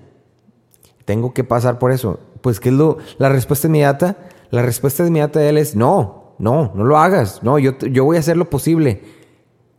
tengo 1.07 1.33
que 1.33 1.45
pasar 1.45 1.79
por 1.79 1.93
eso. 1.93 2.21
Pues, 2.43 2.61
¿qué 2.61 2.69
es 2.69 2.75
lo, 2.75 2.99
la 3.17 3.31
respuesta 3.31 3.69
inmediata? 3.69 4.19
La 4.51 4.61
respuesta 4.61 5.07
inmediata 5.07 5.41
de 5.41 5.49
él 5.49 5.57
es, 5.57 5.75
no, 5.75 6.35
no, 6.39 6.73
no 6.75 6.85
lo 6.85 6.99
hagas. 6.99 7.43
No, 7.43 7.59
yo, 7.59 7.79
yo 7.79 8.05
voy 8.05 8.19
a 8.19 8.21
hacer 8.21 8.37
lo 8.37 8.51
posible 8.51 9.03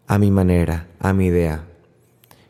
a 0.08 0.18
mi 0.18 0.32
manera, 0.32 0.88
a 1.00 1.14
mi 1.14 1.28
idea. 1.28 1.66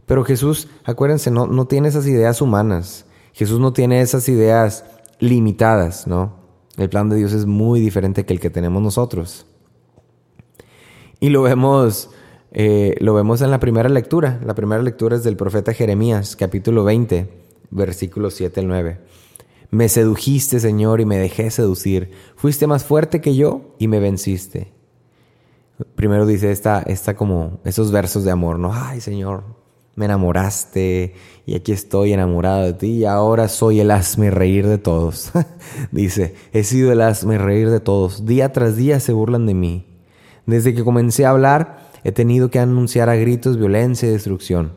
Pero 0.06 0.24
Jesús, 0.24 0.70
acuérdense, 0.86 1.32
no, 1.32 1.48
no 1.48 1.66
tiene 1.66 1.90
esas 1.90 2.08
ideas 2.08 2.42
humanas. 2.42 3.06
Jesús 3.34 3.60
no 3.60 3.74
tiene 3.74 4.00
esas 4.00 4.30
ideas 4.30 4.86
limitadas, 5.20 6.08
¿no? 6.08 6.38
El 6.78 6.90
plan 6.90 7.10
de 7.10 7.18
Dios 7.18 7.34
es 7.34 7.48
muy 7.48 7.80
diferente 7.80 8.26
que 8.26 8.34
el 8.34 8.40
que 8.40 8.52
tenemos 8.52 8.82
nosotros. 8.82 9.48
Y 11.20 11.30
lo 11.30 11.42
vemos, 11.42 12.12
eh, 12.52 12.96
lo 13.00 13.16
vemos 13.16 13.42
en 13.42 13.50
la 13.50 13.60
primera 13.60 13.90
lectura. 13.90 14.40
La 14.46 14.54
primera 14.54 14.84
lectura 14.84 15.16
es 15.16 15.24
del 15.24 15.36
profeta 15.36 15.74
Jeremías, 15.74 16.36
capítulo 16.36 16.84
20 16.84 17.47
versículos 17.70 18.34
7 18.36 18.60
al 18.60 18.68
9. 18.68 19.00
Me 19.70 19.90
sedujiste, 19.90 20.60
Señor, 20.60 21.02
y 21.02 21.06
me 21.06 21.18
dejé 21.18 21.52
seducir. 21.52 22.12
Fuiste 22.36 22.68
más 22.68 22.86
fuerte 22.86 23.22
que 23.22 23.36
yo 23.36 23.76
y 23.80 23.88
me 23.88 24.00
venciste. 24.00 24.74
Primero 25.96 26.26
dice 26.26 26.52
esta, 26.52 26.82
esta 26.82 27.16
como 27.16 27.60
esos 27.66 27.92
versos 27.92 28.24
de 28.24 28.32
amor, 28.32 28.58
¿no? 28.60 28.72
Ay, 28.74 29.02
Señor, 29.02 29.44
me 29.96 30.06
enamoraste 30.06 31.14
y 31.46 31.56
aquí 31.56 31.72
estoy 31.72 32.14
enamorado 32.14 32.64
de 32.64 32.74
ti 32.74 32.88
y 32.88 33.06
ahora 33.06 33.48
soy 33.48 33.80
el 33.80 33.92
hazme 33.92 34.32
reír 34.32 34.68
de 34.68 34.78
todos. 34.78 35.32
dice, 35.92 36.36
he 36.54 36.64
sido 36.64 36.92
el 36.92 37.02
hazme 37.02 37.38
reír 37.38 37.70
de 37.70 37.80
todos. 37.80 38.26
Día 38.26 38.54
tras 38.54 38.78
día 38.78 39.00
se 39.00 39.12
burlan 39.12 39.46
de 39.46 39.54
mí. 39.54 39.86
Desde 40.46 40.74
que 40.74 40.84
comencé 40.84 41.26
a 41.26 41.32
hablar, 41.32 41.90
he 42.04 42.12
tenido 42.12 42.50
que 42.50 42.60
anunciar 42.60 43.10
a 43.10 43.16
gritos 43.16 43.58
violencia 43.58 44.08
y 44.08 44.14
destrucción. 44.14 44.72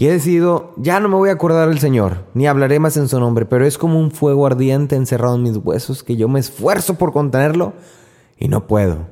Y 0.00 0.06
he 0.06 0.12
decidido, 0.12 0.72
ya 0.78 0.98
no 0.98 1.10
me 1.10 1.16
voy 1.16 1.28
a 1.28 1.34
acordar 1.34 1.68
del 1.68 1.78
Señor, 1.78 2.24
ni 2.32 2.46
hablaré 2.46 2.78
más 2.78 2.96
en 2.96 3.06
su 3.06 3.20
nombre, 3.20 3.44
pero 3.44 3.66
es 3.66 3.76
como 3.76 4.00
un 4.00 4.10
fuego 4.10 4.46
ardiente 4.46 4.96
encerrado 4.96 5.36
en 5.36 5.42
mis 5.42 5.58
huesos 5.58 6.02
que 6.02 6.16
yo 6.16 6.26
me 6.26 6.40
esfuerzo 6.40 6.94
por 6.94 7.12
contenerlo 7.12 7.74
y 8.38 8.48
no 8.48 8.66
puedo. 8.66 9.08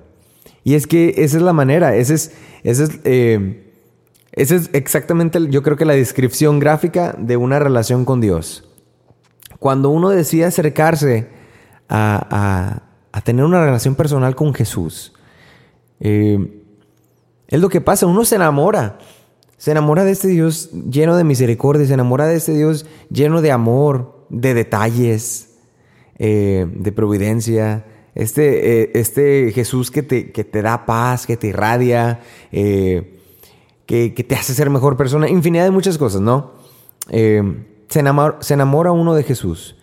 Y 0.64 0.76
es 0.76 0.86
que 0.86 1.12
esa 1.18 1.36
es 1.36 1.42
la 1.42 1.52
manera, 1.52 1.94
esa 1.94 2.14
es, 2.14 2.32
esa 2.62 2.84
es, 2.84 3.00
eh, 3.04 3.70
es 4.32 4.70
exactamente, 4.72 5.50
yo 5.50 5.62
creo 5.62 5.76
que 5.76 5.84
la 5.84 5.92
descripción 5.92 6.58
gráfica 6.58 7.14
de 7.18 7.36
una 7.36 7.58
relación 7.58 8.06
con 8.06 8.22
Dios. 8.22 8.66
Cuando 9.58 9.90
uno 9.90 10.08
decide 10.08 10.46
acercarse 10.46 11.28
a, 11.90 12.80
a, 13.12 13.20
tener 13.20 13.44
una 13.44 13.62
relación 13.62 13.94
personal 13.94 14.34
con 14.34 14.54
Jesús, 14.54 15.12
eh, 16.00 16.64
Es 17.46 17.60
lo 17.60 17.68
que 17.68 17.82
pasa, 17.82 18.06
uno 18.06 18.24
se 18.24 18.36
enamora. 18.36 18.98
Se 19.58 19.72
enamora 19.72 20.04
de 20.04 20.12
este 20.12 20.28
Dios 20.28 20.70
lleno 20.72 21.16
de 21.16 21.24
misericordia, 21.24 21.86
se 21.86 21.94
enamora 21.94 22.26
de 22.26 22.36
este 22.36 22.54
Dios 22.54 22.86
lleno 23.10 23.42
de 23.42 23.50
amor, 23.50 24.24
de 24.30 24.54
detalles, 24.54 25.50
eh, 26.18 26.66
de 26.72 26.92
providencia. 26.92 27.84
Este, 28.14 28.82
eh, 28.82 28.90
este 28.94 29.52
Jesús 29.52 29.90
que 29.90 30.02
te, 30.02 30.32
que 30.32 30.44
te, 30.44 30.62
da 30.62 30.86
paz, 30.86 31.26
que 31.26 31.36
te 31.36 31.48
irradia, 31.48 32.20
eh, 32.52 33.20
que, 33.86 34.14
que, 34.14 34.24
te 34.24 34.34
hace 34.34 34.54
ser 34.54 34.70
mejor 34.70 34.96
persona, 34.96 35.28
infinidad 35.28 35.64
de 35.64 35.70
muchas 35.70 35.98
cosas, 35.98 36.20
¿no? 36.20 36.52
se, 37.08 38.00
enamora, 38.00 38.36
se 38.40 38.54
enamora 38.54 38.92
uno 38.92 39.14
de 39.14 39.22
Jesús. 39.22 39.76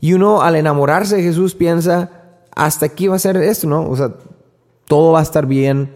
Y 0.00 0.12
uno 0.12 0.42
al 0.42 0.56
enamorarse 0.56 1.16
de 1.16 1.22
Jesús 1.22 1.54
piensa, 1.54 2.10
hasta 2.54 2.86
aquí 2.86 3.08
va 3.08 3.16
a 3.16 3.20
ser 3.20 3.36
esto, 3.36 3.66
¿no? 3.66 3.88
O 3.88 3.96
sea, 3.96 4.14
todo 4.86 5.12
va 5.12 5.20
a 5.20 5.22
estar 5.22 5.46
bien, 5.46 5.92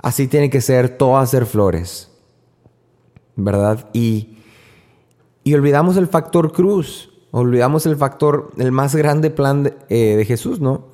así 0.00 0.28
tiene 0.28 0.50
que 0.50 0.60
ser, 0.60 0.96
todo 0.96 1.10
va 1.10 1.22
a 1.22 1.26
ser 1.26 1.46
flores, 1.46 2.10
¿verdad? 3.38 3.88
Y, 3.92 4.36
y 5.44 5.54
olvidamos 5.54 5.96
el 5.96 6.08
factor 6.08 6.52
cruz, 6.52 7.10
olvidamos 7.30 7.86
el 7.86 7.96
factor, 7.96 8.50
el 8.58 8.72
más 8.72 8.94
grande 8.94 9.30
plan 9.30 9.62
de, 9.62 9.74
eh, 9.88 10.24
Jesús, 10.26 10.60
¿no? 10.60 10.88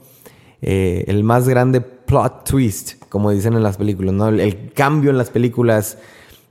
Eh, 0.61 1.05
el 1.09 1.25
más 1.25 1.49
grande 1.49 1.81
plot 1.81 2.49
twist, 2.49 3.03
como 3.09 3.31
dicen 3.31 3.55
en 3.55 3.63
las 3.63 3.79
películas, 3.79 4.15
¿no? 4.15 4.29
El, 4.29 4.41
el, 4.41 4.73
cambio 4.73 5.11
en 5.11 5.19
las 5.19 5.31
películas, 5.31 5.99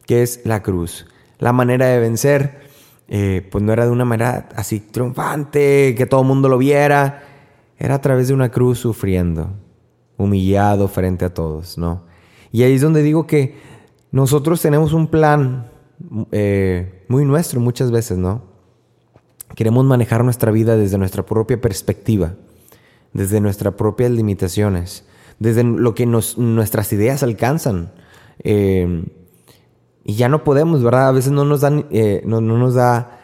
que 0.05 0.23
es 0.23 0.41
la 0.45 0.63
cruz. 0.63 1.05
La 1.37 1.53
manera 1.53 1.85
de 1.85 1.99
vencer, 1.99 2.61
eh, 3.07 3.47
pues 3.51 3.63
no 3.63 3.71
era 3.71 3.85
de 3.85 3.91
una 3.91 4.05
manera 4.05 4.49
así 4.55 4.79
triunfante, 4.79 5.93
que 5.95 6.05
todo 6.07 6.21
el 6.21 6.27
mundo 6.27 6.49
lo 6.49 6.57
viera, 6.57 7.23
era 7.77 7.95
a 7.95 8.01
través 8.01 8.29
de 8.29 8.33
una 8.33 8.49
cruz 8.49 8.79
sufriendo, 8.79 9.51
humillado 10.17 10.87
frente 10.87 11.25
a 11.25 11.33
todos, 11.33 11.77
¿no? 11.77 12.05
Y 12.51 12.63
ahí 12.63 12.73
es 12.73 12.81
donde 12.81 13.03
digo 13.03 13.27
que 13.27 13.55
nosotros 14.11 14.61
tenemos 14.61 14.93
un 14.93 15.07
plan 15.07 15.72
eh, 16.31 17.05
muy 17.07 17.25
nuestro 17.25 17.59
muchas 17.59 17.91
veces, 17.91 18.17
¿no? 18.17 18.43
Queremos 19.55 19.85
manejar 19.85 20.23
nuestra 20.23 20.51
vida 20.51 20.75
desde 20.77 20.97
nuestra 20.97 21.23
propia 21.25 21.61
perspectiva, 21.61 22.35
desde 23.13 23.39
nuestras 23.39 23.75
propias 23.75 24.11
limitaciones, 24.11 25.05
desde 25.39 25.63
lo 25.63 25.93
que 25.93 26.05
nuestras 26.05 26.91
ideas 26.93 27.23
alcanzan. 27.23 27.91
Eh, 28.39 29.05
y 30.03 30.15
ya 30.15 30.27
no 30.27 30.43
podemos, 30.43 30.83
¿verdad? 30.83 31.07
A 31.07 31.11
veces 31.11 31.31
no 31.31 31.45
nos, 31.45 31.61
dan, 31.61 31.85
eh, 31.91 32.21
no, 32.25 32.41
no, 32.41 32.57
nos 32.57 32.73
da 32.73 33.19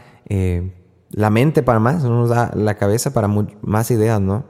la 1.12 1.30
mente 1.32 1.64
para 1.64 1.80
más, 1.80 2.04
no 2.04 2.22
nos 2.22 2.30
da 2.30 2.52
la 2.56 2.76
cabeza 2.76 3.14
para 3.14 3.28
más 3.28 3.92
ideas, 3.92 4.22
¿no? 4.22 4.46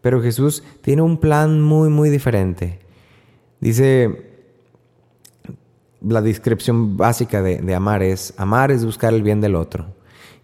Pero 0.00 0.20
Jesús 0.20 0.64
tiene 0.80 1.02
un 1.02 1.18
plan 1.18 1.60
muy, 1.60 1.90
muy 1.90 2.10
diferente. 2.10 2.80
Dice, 3.60 4.31
la 6.06 6.22
descripción 6.22 6.96
básica 6.96 7.42
de, 7.42 7.74
amar 7.74 8.02
es, 8.02 8.34
amar 8.36 8.70
es 8.70 8.84
buscar 8.84 9.12
el 9.14 9.22
bien 9.22 9.40
del 9.40 9.54
otro. 9.54 9.86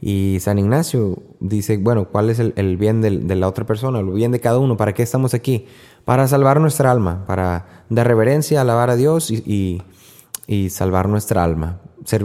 Y 0.01 0.39
San 0.41 0.59
Ignacio 0.59 1.23
dice, 1.41 1.77
bueno, 1.77 2.09
¿cuál 2.09 2.31
es 2.31 2.39
el, 2.39 2.53
el 2.57 2.77
bien 2.77 3.01
del, 3.01 3.27
de 3.27 3.35
la 3.35 3.49
otra 3.49 3.67
persona? 3.67 3.99
El 3.99 4.11
bien 4.11 4.31
de 4.31 4.41
cada 4.41 4.59
uno. 4.59 4.77
¿Para 4.77 4.95
qué 4.95 5.03
estamos 5.03 5.35
aquí? 5.35 5.67
Para 6.05 6.29
salvar 6.29 6.61
nuestra 6.61 6.91
alma, 6.91 7.25
para 7.27 7.85
dar 7.89 8.07
reverencia, 8.07 8.61
alabar 8.61 8.91
a 8.91 8.97
Dios 8.97 9.31
y, 9.31 9.83
y 10.47 10.71
salvar 10.71 11.09
nuestra 11.09 11.43
alma. 11.43 11.81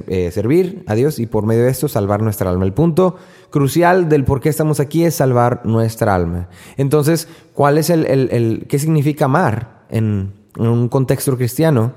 Eh, 0.08 0.32
servir 0.32 0.84
a 0.88 0.96
Dios 0.96 1.20
y 1.20 1.26
por 1.26 1.46
medio 1.46 1.64
de 1.64 1.70
esto 1.70 1.88
salvar 1.90 2.22
nuestra 2.22 2.50
alma. 2.50 2.64
El 2.64 2.74
punto 2.74 3.18
crucial 3.50 4.08
del 4.08 4.24
por 4.24 4.40
qué 4.40 4.50
estamos 4.50 4.80
aquí 4.80 5.04
es 5.04 5.16
salvar 5.16 5.62
nuestra 5.66 6.16
alma. 6.16 6.48
Entonces, 6.78 7.28
¿cuál 7.54 7.78
es 7.78 7.90
el, 7.90 8.06
el, 8.06 8.30
el 8.32 8.66
qué 8.70 8.80
significa 8.80 9.26
amar 9.26 9.86
en, 9.90 10.34
en, 10.58 10.68
un 10.68 10.88
contexto 10.88 11.36
cristiano? 11.36 11.94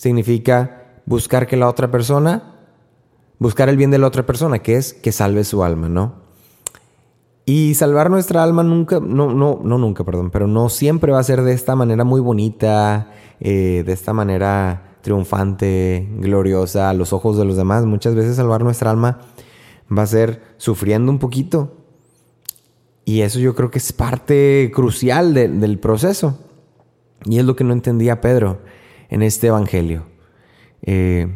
Significa 0.00 1.02
buscar 1.04 1.46
que 1.46 1.58
la 1.58 1.68
otra 1.68 1.90
persona, 1.90 2.54
buscar 3.38 3.68
el 3.68 3.76
bien 3.76 3.90
de 3.90 3.98
la 3.98 4.06
otra 4.06 4.24
persona, 4.24 4.60
que 4.60 4.76
es 4.76 4.94
que 4.94 5.12
salve 5.12 5.44
su 5.44 5.62
alma, 5.62 5.90
¿no? 5.90 6.14
Y 7.44 7.74
salvar 7.74 8.08
nuestra 8.08 8.42
alma 8.42 8.62
nunca, 8.62 8.98
no, 8.98 9.34
no, 9.34 9.60
no 9.62 9.76
nunca, 9.76 10.02
perdón, 10.02 10.30
pero 10.30 10.46
no 10.46 10.70
siempre 10.70 11.12
va 11.12 11.18
a 11.18 11.22
ser 11.22 11.42
de 11.42 11.52
esta 11.52 11.76
manera 11.76 12.04
muy 12.04 12.22
bonita, 12.22 13.10
eh, 13.40 13.82
de 13.84 13.92
esta 13.92 14.14
manera 14.14 14.96
triunfante, 15.02 16.08
gloriosa 16.16 16.88
a 16.88 16.94
los 16.94 17.12
ojos 17.12 17.36
de 17.36 17.44
los 17.44 17.58
demás. 17.58 17.84
Muchas 17.84 18.14
veces 18.14 18.36
salvar 18.36 18.64
nuestra 18.64 18.90
alma 18.90 19.18
va 19.94 20.04
a 20.04 20.06
ser 20.06 20.40
sufriendo 20.56 21.12
un 21.12 21.18
poquito. 21.18 21.76
Y 23.04 23.20
eso 23.20 23.38
yo 23.38 23.54
creo 23.54 23.70
que 23.70 23.80
es 23.80 23.92
parte 23.92 24.72
crucial 24.74 25.34
de, 25.34 25.48
del 25.48 25.78
proceso. 25.78 26.38
Y 27.26 27.38
es 27.38 27.44
lo 27.44 27.54
que 27.54 27.64
no 27.64 27.74
entendía 27.74 28.22
Pedro 28.22 28.60
en 29.10 29.22
este 29.22 29.48
Evangelio. 29.48 30.04
Eh, 30.82 31.26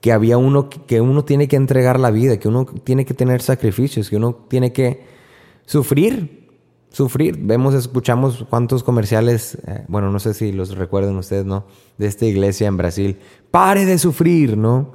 que 0.00 0.12
había 0.12 0.38
uno 0.38 0.70
que 0.70 1.00
uno 1.00 1.24
tiene 1.24 1.48
que 1.48 1.56
entregar 1.56 1.98
la 1.98 2.10
vida, 2.10 2.38
que 2.38 2.48
uno 2.48 2.64
tiene 2.64 3.04
que 3.04 3.12
tener 3.12 3.42
sacrificios, 3.42 4.08
que 4.08 4.16
uno 4.16 4.34
tiene 4.48 4.72
que 4.72 5.04
sufrir 5.66 6.46
sufrir. 6.96 7.36
Vemos, 7.38 7.74
escuchamos 7.74 8.46
cuántos 8.48 8.82
comerciales, 8.82 9.58
eh, 9.66 9.84
bueno, 9.86 10.10
no 10.10 10.18
sé 10.18 10.32
si 10.32 10.50
los 10.50 10.78
recuerdan 10.78 11.14
ustedes, 11.16 11.44
¿no? 11.44 11.66
De 11.98 12.06
esta 12.06 12.24
iglesia 12.24 12.68
en 12.68 12.78
Brasil. 12.78 13.18
Pare 13.50 13.84
de 13.84 13.98
sufrir, 13.98 14.56
¿no? 14.56 14.92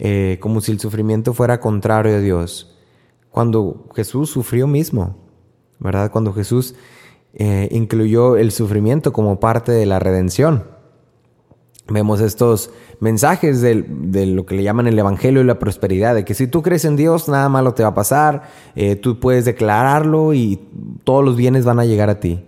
Eh, 0.00 0.38
como 0.40 0.60
si 0.60 0.72
el 0.72 0.80
sufrimiento 0.80 1.34
fuera 1.34 1.60
contrario 1.60 2.16
a 2.16 2.18
Dios. 2.18 2.76
Cuando 3.30 3.86
Jesús 3.94 4.30
sufrió 4.30 4.66
mismo, 4.66 5.16
¿verdad? 5.78 6.10
Cuando 6.10 6.32
Jesús 6.32 6.74
incluyó 7.70 8.36
el 8.36 8.50
sufrimiento 8.50 9.12
como 9.12 9.38
parte 9.38 9.70
de 9.70 9.86
la 9.86 10.00
redención. 10.00 10.64
Vemos 11.90 12.20
estos 12.20 12.70
mensajes 13.00 13.62
de, 13.62 13.82
de, 13.88 14.26
lo 14.26 14.44
que 14.44 14.54
le 14.54 14.62
llaman 14.62 14.86
el 14.88 14.98
Evangelio 14.98 15.40
y 15.40 15.44
la 15.44 15.58
prosperidad, 15.58 16.14
de 16.14 16.24
que 16.24 16.34
si 16.34 16.46
tú 16.46 16.60
crees 16.60 16.84
en 16.84 16.96
Dios, 16.96 17.28
nada 17.28 17.48
malo 17.48 17.72
te 17.72 17.82
va 17.82 17.90
a 17.90 17.94
pasar, 17.94 18.42
eh, 18.76 18.94
tú 18.94 19.18
puedes 19.18 19.46
declararlo 19.46 20.34
y 20.34 20.60
todos 21.04 21.24
los 21.24 21.34
bienes 21.36 21.64
van 21.64 21.80
a 21.80 21.86
llegar 21.86 22.10
a 22.10 22.20
ti. 22.20 22.44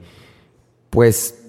Pues 0.91 1.43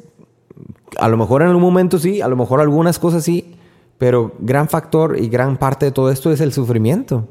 a 0.97 1.09
lo 1.09 1.17
mejor 1.17 1.41
en 1.41 1.49
algún 1.49 1.63
momento 1.63 1.99
sí, 1.99 2.21
a 2.21 2.29
lo 2.29 2.37
mejor 2.37 2.61
algunas 2.61 2.97
cosas 2.97 3.25
sí, 3.25 3.55
pero 3.97 4.35
gran 4.39 4.69
factor 4.69 5.17
y 5.19 5.27
gran 5.27 5.57
parte 5.57 5.87
de 5.87 5.91
todo 5.91 6.11
esto 6.11 6.31
es 6.31 6.39
el 6.39 6.53
sufrimiento. 6.53 7.27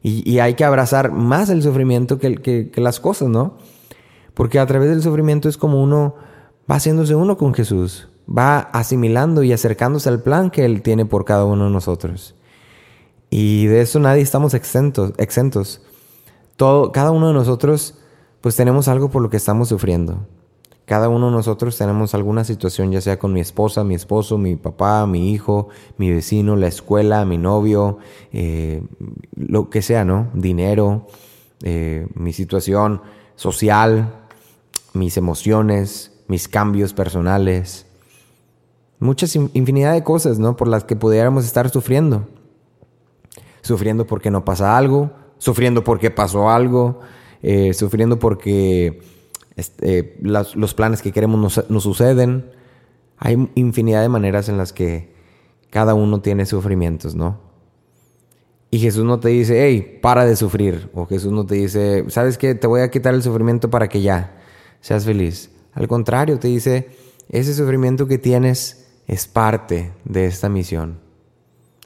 Y, 0.00 0.28
y 0.30 0.38
hay 0.38 0.54
que 0.54 0.64
abrazar 0.64 1.10
más 1.10 1.50
el 1.50 1.60
sufrimiento 1.60 2.20
que, 2.20 2.36
que, 2.36 2.70
que 2.70 2.80
las 2.80 3.00
cosas, 3.00 3.28
¿no? 3.28 3.58
Porque 4.34 4.60
a 4.60 4.66
través 4.66 4.90
del 4.90 5.02
sufrimiento 5.02 5.48
es 5.48 5.56
como 5.56 5.82
uno 5.82 6.14
va 6.70 6.76
haciéndose 6.76 7.16
uno 7.16 7.36
con 7.36 7.52
Jesús 7.52 8.08
va 8.28 8.58
asimilando 8.58 9.42
y 9.42 9.52
acercándose 9.52 10.08
al 10.08 10.22
plan 10.22 10.50
que 10.50 10.64
Él 10.64 10.82
tiene 10.82 11.06
por 11.06 11.24
cada 11.24 11.44
uno 11.44 11.64
de 11.64 11.70
nosotros. 11.70 12.34
Y 13.30 13.66
de 13.66 13.80
eso 13.80 13.98
nadie 13.98 14.22
estamos 14.22 14.54
exentos. 14.54 15.12
exentos. 15.16 15.82
Todo, 16.56 16.92
cada 16.92 17.10
uno 17.10 17.28
de 17.28 17.34
nosotros 17.34 17.94
pues 18.42 18.56
tenemos 18.56 18.88
algo 18.88 19.08
por 19.08 19.22
lo 19.22 19.30
que 19.30 19.36
estamos 19.36 19.68
sufriendo. 19.68 20.26
Cada 20.84 21.08
uno 21.08 21.26
de 21.26 21.32
nosotros 21.32 21.78
tenemos 21.78 22.12
alguna 22.14 22.42
situación, 22.42 22.90
ya 22.90 23.00
sea 23.00 23.18
con 23.18 23.32
mi 23.32 23.40
esposa, 23.40 23.84
mi 23.84 23.94
esposo, 23.94 24.36
mi 24.36 24.56
papá, 24.56 25.06
mi 25.06 25.32
hijo, 25.32 25.68
mi 25.96 26.10
vecino, 26.10 26.56
la 26.56 26.66
escuela, 26.66 27.24
mi 27.24 27.38
novio, 27.38 27.98
eh, 28.32 28.82
lo 29.36 29.70
que 29.70 29.80
sea, 29.80 30.04
¿no? 30.04 30.28
Dinero, 30.34 31.06
eh, 31.62 32.08
mi 32.14 32.32
situación 32.32 33.00
social, 33.36 34.12
mis 34.92 35.16
emociones, 35.16 36.12
mis 36.26 36.48
cambios 36.48 36.92
personales, 36.94 37.86
muchas 39.02 39.34
infinidad 39.36 39.92
de 39.92 40.04
cosas, 40.04 40.38
¿no? 40.38 40.56
Por 40.56 40.68
las 40.68 40.84
que 40.84 40.96
pudiéramos 40.96 41.44
estar 41.44 41.68
sufriendo. 41.70 42.26
Sufriendo 43.60 44.06
porque 44.06 44.30
no 44.30 44.44
pasa 44.44 44.76
algo, 44.76 45.10
sufriendo 45.38 45.84
porque 45.84 46.10
pasó 46.10 46.48
algo, 46.48 47.00
eh, 47.42 47.74
sufriendo 47.74 48.18
porque 48.18 49.02
este, 49.56 50.16
las, 50.22 50.56
los 50.56 50.74
planes 50.74 51.02
que 51.02 51.12
queremos 51.12 51.64
nos 51.68 51.82
suceden. 51.82 52.50
Hay 53.18 53.50
infinidad 53.54 54.02
de 54.02 54.08
maneras 54.08 54.48
en 54.48 54.56
las 54.56 54.72
que 54.72 55.12
cada 55.70 55.94
uno 55.94 56.20
tiene 56.20 56.46
sufrimientos, 56.46 57.14
¿no? 57.14 57.40
Y 58.70 58.78
Jesús 58.78 59.04
no 59.04 59.20
te 59.20 59.28
dice, 59.28 59.66
hey, 59.66 59.98
para 60.00 60.24
de 60.24 60.34
sufrir. 60.34 60.90
O 60.94 61.06
Jesús 61.06 61.30
no 61.30 61.44
te 61.44 61.56
dice, 61.56 62.04
¿sabes 62.08 62.38
qué? 62.38 62.54
Te 62.54 62.66
voy 62.66 62.80
a 62.80 62.90
quitar 62.90 63.14
el 63.14 63.22
sufrimiento 63.22 63.68
para 63.68 63.88
que 63.88 64.00
ya 64.00 64.40
seas 64.80 65.04
feliz. 65.04 65.50
Al 65.74 65.88
contrario, 65.88 66.38
te 66.38 66.48
dice, 66.48 66.88
ese 67.28 67.54
sufrimiento 67.54 68.06
que 68.06 68.18
tienes 68.18 68.81
es 69.06 69.26
parte 69.26 69.92
de 70.04 70.26
esta 70.26 70.48
misión. 70.48 70.98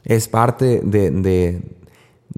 Es 0.03 0.27
parte 0.27 0.81
de, 0.83 1.61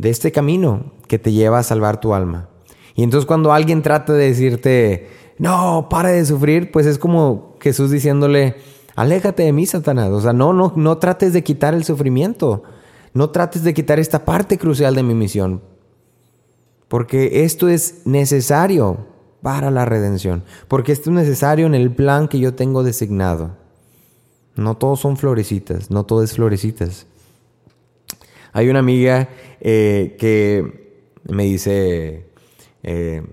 este 0.01 0.31
camino 0.31 0.93
que 1.07 1.19
te 1.19 1.31
lleva 1.31 1.59
a 1.59 1.63
salvar 1.63 2.00
tu 2.00 2.13
alma. 2.13 2.50
Y 2.95 3.03
entonces 3.03 3.27
cuando 3.27 3.53
alguien 3.53 3.81
trata 3.81 4.13
de 4.13 4.27
decirte, 4.27 5.09
no, 5.38 5.88
para 5.89 6.09
de 6.09 6.25
sufrir, 6.25 6.71
pues 6.71 6.86
es 6.86 6.98
como 6.98 7.55
Jesús 7.62 7.91
diciéndole, 7.91 8.55
aléjate 8.95 9.43
de 9.43 9.53
mí, 9.53 9.65
Satanás. 9.65 10.09
O 10.09 10.21
sea, 10.21 10.33
no, 10.33 10.53
no, 10.53 10.74
no 10.75 10.98
trates 10.98 11.33
de 11.33 11.43
quitar 11.43 11.74
el 11.74 11.83
sufrimiento. 11.83 12.63
No 13.13 13.29
trates 13.29 13.63
de 13.63 13.74
quitar 13.74 14.00
esta 14.00 14.25
parte 14.25 14.57
crucial 14.57 14.95
de 14.95 15.03
mi 15.03 15.13
misión. 15.13 15.62
Porque 16.88 17.43
esto 17.43 17.69
es 17.69 18.01
necesario 18.05 19.05
para 19.41 19.71
la 19.71 19.86
redención. 19.86 20.43
Porque 20.67 20.91
esto 20.91 21.12
es 21.12 21.15
necesario 21.15 21.67
en 21.67 21.75
el 21.75 21.93
plan 21.93 22.27
que 22.27 22.39
yo 22.39 22.55
tengo 22.55 22.83
designado. 22.83 23.58
No 24.56 24.77
todos 24.77 25.00
son 25.00 25.18
florecitas, 25.18 25.89
no 25.89 26.06
todo 26.06 26.24
es 26.24 26.34
florecitas. 26.34 27.06
Hay 28.51 28.70
una 28.70 28.79
amiga 28.79 29.29
eh, 29.62 30.15
que 30.20 30.98
me 31.24 31.44
dice, 31.44 32.25
eh, 32.84 33.24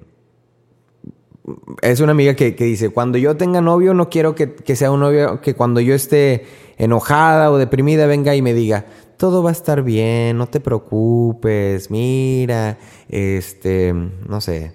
es 1.83 2.01
una 2.01 2.13
amiga 2.13 2.35
que, 2.35 2.53
dice, 2.53 2.91
cuando 2.91 3.19
yo 3.19 3.37
tenga 3.37 3.61
novio 3.61 3.95
no 3.95 4.11
quiero 4.11 4.35
que, 4.35 4.77
sea 4.77 4.91
un 4.91 5.01
novio 5.01 5.41
que 5.41 5.55
cuando 5.55 5.81
yo 5.81 5.95
esté 5.95 6.45
enojada 6.77 7.51
o 7.51 7.59
deprimida 7.59 8.07
venga 8.07 8.35
y 8.35 8.43
me 8.43 8.53
diga, 8.53 8.87
todo 9.17 9.43
va 9.43 9.51
a 9.51 9.53
estar 9.53 9.83
bien, 9.83 10.37
no 10.37 10.49
te 10.49 10.61
preocupes, 10.61 11.91
mira, 11.91 12.79
este, 13.09 13.95
no 13.95 14.41
sé, 14.41 14.73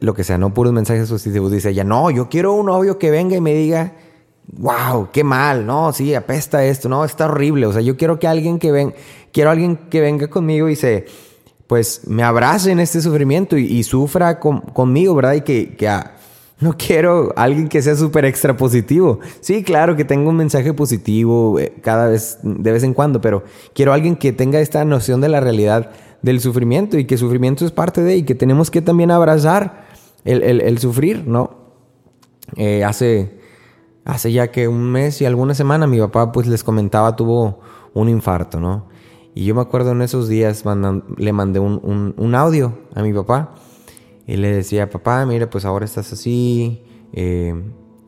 lo 0.00 0.14
que 0.14 0.24
sea, 0.24 0.38
no 0.38 0.52
puros 0.52 0.72
mensajes 0.72 1.08
sustitutivos. 1.08 1.52
Dice 1.52 1.70
ella, 1.70 1.84
no, 1.84 2.10
yo 2.10 2.28
quiero 2.28 2.52
un 2.52 2.66
novio 2.66 2.98
que 2.98 3.10
venga 3.10 3.36
y 3.36 3.40
me 3.40 3.54
diga, 3.54 3.94
wow, 4.52 5.08
qué 5.12 5.24
mal, 5.24 5.66
no, 5.66 5.92
sí, 5.92 6.14
apesta 6.14 6.64
esto, 6.64 6.88
no, 6.88 7.04
está 7.04 7.26
horrible. 7.26 7.66
O 7.66 7.72
sea, 7.72 7.82
yo 7.82 7.96
quiero 7.96 8.18
que 8.18 8.26
alguien 8.26 8.58
que 8.58 8.72
ven, 8.72 8.94
quiero 9.32 9.50
alguien 9.50 9.76
que 9.90 10.00
venga 10.00 10.28
conmigo 10.28 10.68
y 10.68 10.76
se, 10.76 11.06
pues, 11.66 12.02
me 12.06 12.22
abrace 12.22 12.70
en 12.70 12.80
este 12.80 13.00
sufrimiento 13.00 13.56
y, 13.56 13.82
sufra 13.82 14.38
conmigo, 14.38 15.14
¿verdad? 15.14 15.34
Y 15.34 15.40
que, 15.42 15.76
que 15.76 15.88
ah, 15.88 16.16
no 16.58 16.76
quiero 16.78 17.34
alguien 17.36 17.68
que 17.68 17.82
sea 17.82 17.96
súper 17.96 18.24
extra 18.24 18.56
positivo. 18.56 19.20
Sí, 19.40 19.62
claro 19.62 19.94
que 19.96 20.04
tenga 20.04 20.30
un 20.30 20.36
mensaje 20.36 20.72
positivo 20.72 21.58
eh, 21.58 21.74
cada 21.82 22.08
vez, 22.08 22.38
de 22.42 22.72
vez 22.72 22.82
en 22.82 22.94
cuando, 22.94 23.20
pero 23.20 23.44
quiero 23.74 23.92
alguien 23.92 24.16
que 24.16 24.32
tenga 24.32 24.60
esta 24.60 24.84
noción 24.84 25.20
de 25.20 25.28
la 25.28 25.40
realidad 25.40 25.90
del 26.22 26.40
sufrimiento 26.40 26.98
y 26.98 27.04
que 27.04 27.14
el 27.14 27.20
sufrimiento 27.20 27.66
es 27.66 27.72
parte 27.72 28.02
de 28.02 28.16
y 28.16 28.22
que 28.22 28.34
tenemos 28.34 28.70
que 28.70 28.80
también 28.80 29.10
abrazar 29.10 29.84
el, 30.24 30.78
sufrir, 30.78 31.26
¿no? 31.26 31.66
Eh, 32.56 32.84
hace 32.84 33.35
hace 34.06 34.32
ya 34.32 34.52
que 34.52 34.68
un 34.68 34.90
mes 34.90 35.20
y 35.20 35.26
alguna 35.26 35.52
semana 35.52 35.86
mi 35.86 35.98
papá 35.98 36.30
pues 36.32 36.46
les 36.46 36.62
comentaba 36.62 37.16
tuvo 37.16 37.58
un 37.92 38.08
infarto, 38.08 38.60
¿no? 38.60 38.86
Y 39.34 39.44
yo 39.44 39.54
me 39.54 39.60
acuerdo 39.60 39.90
en 39.90 40.00
esos 40.00 40.28
días 40.28 40.64
le 41.18 41.32
mandé 41.32 41.58
un, 41.58 42.34
audio 42.34 42.78
a 42.94 43.02
mi 43.02 43.12
papá 43.12 43.54
y 44.26 44.36
le 44.36 44.50
decía, 44.50 44.88
papá, 44.88 45.26
mira, 45.26 45.50
pues 45.50 45.66
ahora 45.66 45.84
estás 45.84 46.10
así. 46.12 46.82
Eh, 47.12 47.54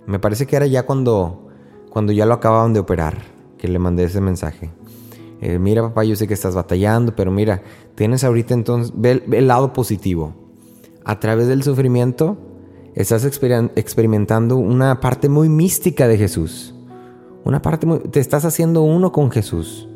me 0.07 0.19
parece 0.19 0.47
que 0.47 0.57
era 0.57 0.67
ya 0.67 0.87
cuando, 0.87 1.49
cuando 1.91 2.13
ya 2.13 2.25
lo 2.25 2.33
acababan 2.33 2.73
de 2.73 2.81
operar 2.81 3.19
que 3.59 3.69
le 3.69 3.79
mandé 3.79 4.05
ese 4.05 4.23
mensaje. 4.23 4.71
Eh, 5.43 5.59
mira, 5.59 5.83
papá, 5.83 6.05
yo 6.05 6.17
sé 6.17 6.27
que 6.27 6.33
estás 6.33 6.55
batallando, 6.55 7.15
pero 7.15 7.31
mira, 7.31 7.63
tienes 7.95 8.25
ahorita 8.25 8.55
entonces, 8.55 8.93
ve 8.97 9.23
el 9.33 9.49
lado 9.49 9.75
positivo. 9.75 10.33
A 11.05 11.21
través 11.21 11.47
del 11.47 11.63
sufrimiento 11.63 12.39
estás 12.95 13.25
experimentando 13.25 14.57
una 14.57 15.01
parte 15.01 15.29
muy 15.29 15.49
mística 15.49 16.09
de 16.09 16.19
Jesús. 16.19 16.75
Una 17.45 17.63
parte 17.63 17.87
te 18.11 18.21
estás 18.21 18.45
haciendo 18.45 18.83
uno 18.83 19.13
con 19.13 19.31
Jesús. 19.31 19.89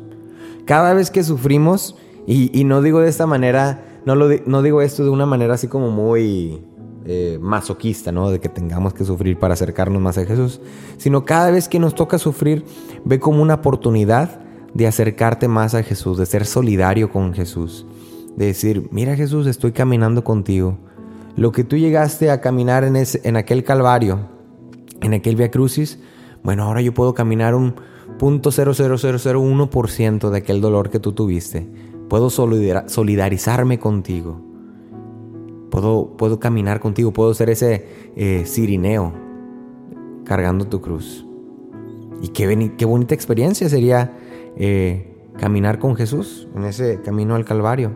Cada 0.65 0.93
vez 0.93 1.11
que 1.11 1.23
sufrimos, 1.23 1.95
y, 2.25 2.63
no 2.63 2.81
digo 2.81 3.01
de 3.01 3.09
esta 3.09 3.27
manera, 3.27 4.01
no, 4.05 4.15
lo, 4.15 4.29
no 4.45 4.61
digo 4.61 4.81
esto 4.81 5.03
de 5.03 5.09
una 5.09 5.25
manera 5.25 5.55
así 5.55 5.67
como 5.67 5.91
muy 5.91 6.63
eh, 7.05 7.37
masoquista, 7.41 8.11
¿no? 8.11 8.31
De 8.31 8.39
que 8.39 8.47
tengamos 8.47 8.93
que 8.93 9.03
sufrir 9.03 9.37
para 9.37 9.55
acercarnos 9.55 10.01
más 10.01 10.17
a 10.17 10.25
Jesús, 10.25 10.61
sino 10.97 11.25
cada 11.25 11.51
vez 11.51 11.67
que 11.67 11.79
nos 11.79 11.95
toca 11.95 12.17
sufrir, 12.17 12.63
ve 13.03 13.19
como 13.19 13.41
una 13.41 13.55
oportunidad 13.55 14.39
de 14.73 14.87
acercarte 14.87 15.47
más 15.47 15.75
a 15.75 15.83
Jesús, 15.83 16.17
de 16.17 16.25
ser 16.25 16.45
solidario 16.45 17.11
con 17.11 17.33
Jesús, 17.33 17.85
de 18.37 18.47
decir, 18.47 18.87
mira 18.91 19.15
Jesús, 19.15 19.47
estoy 19.47 19.73
caminando 19.73 20.23
contigo 20.23 20.77
lo 21.35 21.51
que 21.51 21.63
tú 21.63 21.77
llegaste 21.77 22.29
a 22.29 22.41
caminar 22.41 22.83
en, 22.83 22.95
ese, 22.95 23.21
en 23.23 23.35
aquel 23.37 23.63
calvario, 23.63 24.29
en 25.01 25.13
aquel 25.13 25.35
Via 25.35 25.49
Crucis, 25.51 25.99
bueno, 26.43 26.63
ahora 26.63 26.81
yo 26.81 26.93
puedo 26.93 27.13
caminar 27.13 27.55
un 27.55 27.75
punto 28.19 28.51
ciento 29.89 30.29
de 30.29 30.39
aquel 30.39 30.61
dolor 30.61 30.89
que 30.89 30.99
tú 30.99 31.13
tuviste. 31.13 31.67
Puedo 32.09 32.29
solidarizarme 32.29 33.79
contigo. 33.79 34.41
Puedo, 35.71 36.15
puedo 36.17 36.39
caminar 36.39 36.79
contigo, 36.79 37.11
puedo 37.11 37.33
ser 37.33 37.49
ese 37.49 37.85
eh, 38.15 38.45
cargando 40.25 40.67
tu 40.67 40.81
cruz. 40.81 41.25
Y 42.21 42.27
qué, 42.27 42.71
qué 42.77 42.85
bonita 42.85 43.15
experiencia 43.15 43.67
sería 43.69 44.15
eh, 44.57 45.17
caminar 45.37 45.79
con 45.79 45.95
Jesús 45.95 46.47
en 46.55 46.65
ese 46.65 47.01
camino 47.01 47.35
al 47.35 47.45
Calvario. 47.45 47.91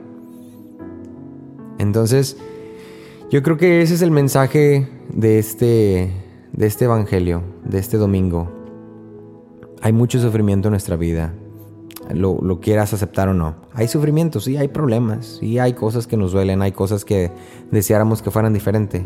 Entonces, 1.77 2.37
yo 3.29 3.43
creo 3.43 3.57
que 3.57 3.81
ese 3.81 3.95
es 3.95 4.01
el 4.01 4.11
mensaje 4.11 4.87
de 5.09 5.37
este, 5.37 6.13
de 6.53 6.65
este 6.65 6.85
Evangelio, 6.85 7.43
de 7.65 7.77
este 7.79 7.97
domingo. 7.97 8.49
Hay 9.81 9.91
mucho 9.91 10.19
sufrimiento 10.19 10.69
en 10.69 10.71
nuestra 10.71 10.95
vida, 10.95 11.33
lo, 12.13 12.39
lo, 12.41 12.61
quieras 12.61 12.93
aceptar 12.93 13.27
o 13.27 13.33
no. 13.33 13.55
Hay 13.73 13.89
sufrimiento, 13.89 14.39
sí, 14.39 14.55
hay 14.55 14.69
problemas, 14.69 15.39
sí, 15.39 15.59
hay 15.59 15.73
cosas 15.73 16.07
que 16.07 16.15
nos 16.15 16.31
duelen, 16.31 16.61
hay 16.61 16.71
cosas 16.71 17.03
que 17.03 17.31
deseáramos 17.69 18.21
que 18.21 18.31
fueran 18.31 18.53
diferentes. 18.53 19.03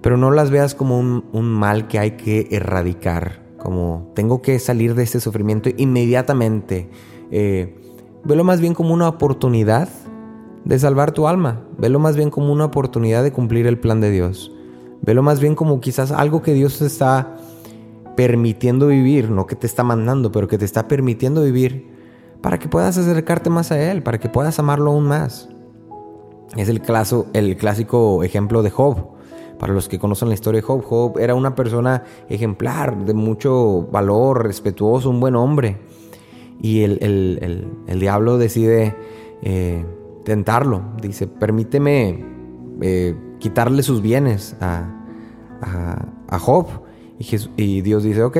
Pero 0.00 0.16
no 0.16 0.30
las 0.30 0.50
veas 0.50 0.76
como 0.76 0.98
un, 0.98 1.24
un 1.32 1.46
mal 1.50 1.88
que 1.88 1.98
hay 1.98 2.12
que 2.12 2.46
erradicar, 2.52 3.42
como 3.58 4.12
tengo 4.14 4.42
que 4.42 4.60
salir 4.60 4.94
de 4.94 5.02
este 5.02 5.18
sufrimiento 5.18 5.70
inmediatamente. 5.76 6.88
Eh, 7.32 7.76
velo 8.24 8.44
más 8.44 8.60
bien 8.60 8.74
como 8.74 8.94
una 8.94 9.08
oportunidad 9.08 9.88
de 10.64 10.78
salvar 10.78 11.12
tu 11.12 11.26
alma. 11.26 11.62
Velo 11.78 11.98
más 11.98 12.16
bien 12.16 12.30
como 12.30 12.52
una 12.52 12.66
oportunidad 12.66 13.22
de 13.22 13.32
cumplir 13.32 13.66
el 13.66 13.78
plan 13.78 14.00
de 14.00 14.10
Dios. 14.10 14.52
Velo 15.02 15.22
más 15.22 15.40
bien 15.40 15.54
como 15.54 15.80
quizás 15.80 16.12
algo 16.12 16.42
que 16.42 16.54
Dios 16.54 16.78
te 16.78 16.86
está 16.86 17.36
permitiendo 18.16 18.88
vivir, 18.88 19.30
no 19.30 19.46
que 19.46 19.56
te 19.56 19.66
está 19.66 19.82
mandando, 19.82 20.30
pero 20.30 20.46
que 20.46 20.58
te 20.58 20.64
está 20.64 20.88
permitiendo 20.88 21.42
vivir 21.42 21.88
para 22.42 22.58
que 22.58 22.68
puedas 22.68 22.96
acercarte 22.98 23.50
más 23.50 23.72
a 23.72 23.90
Él, 23.90 24.02
para 24.02 24.18
que 24.18 24.28
puedas 24.28 24.58
amarlo 24.58 24.90
aún 24.90 25.04
más. 25.04 25.48
Es 26.56 26.68
el, 26.68 26.80
clásico 26.82 28.24
ejemplo 28.24 28.62
de 28.62 28.70
Job. 28.70 29.18
Para 29.58 29.72
los 29.74 29.88
que 29.88 29.98
conocen 29.98 30.28
la 30.28 30.34
historia 30.34 30.60
de 30.60 30.66
Job, 30.66 30.82
Job 30.82 31.18
era 31.18 31.34
una 31.34 31.54
persona 31.54 32.04
ejemplar, 32.28 33.04
de 33.04 33.14
mucho 33.14 33.86
valor, 33.92 34.44
respetuoso, 34.44 35.10
un 35.10 35.20
buen 35.20 35.36
hombre. 35.36 35.78
Y 36.62 36.82
el, 36.82 37.68
diablo 38.00 38.38
decide 38.38 38.96
eh, 39.42 39.84
tentarlo. 40.30 40.80
Dice, 41.02 41.26
permíteme 41.26 42.24
eh, 42.80 43.16
quitarle 43.40 43.82
sus 43.82 44.00
bienes 44.00 44.54
a, 44.60 44.88
a, 46.28 46.38
Job. 46.38 46.68
Y, 47.56 47.80
Dios 47.80 48.04
dice, 48.04 48.22
ok, 48.22 48.38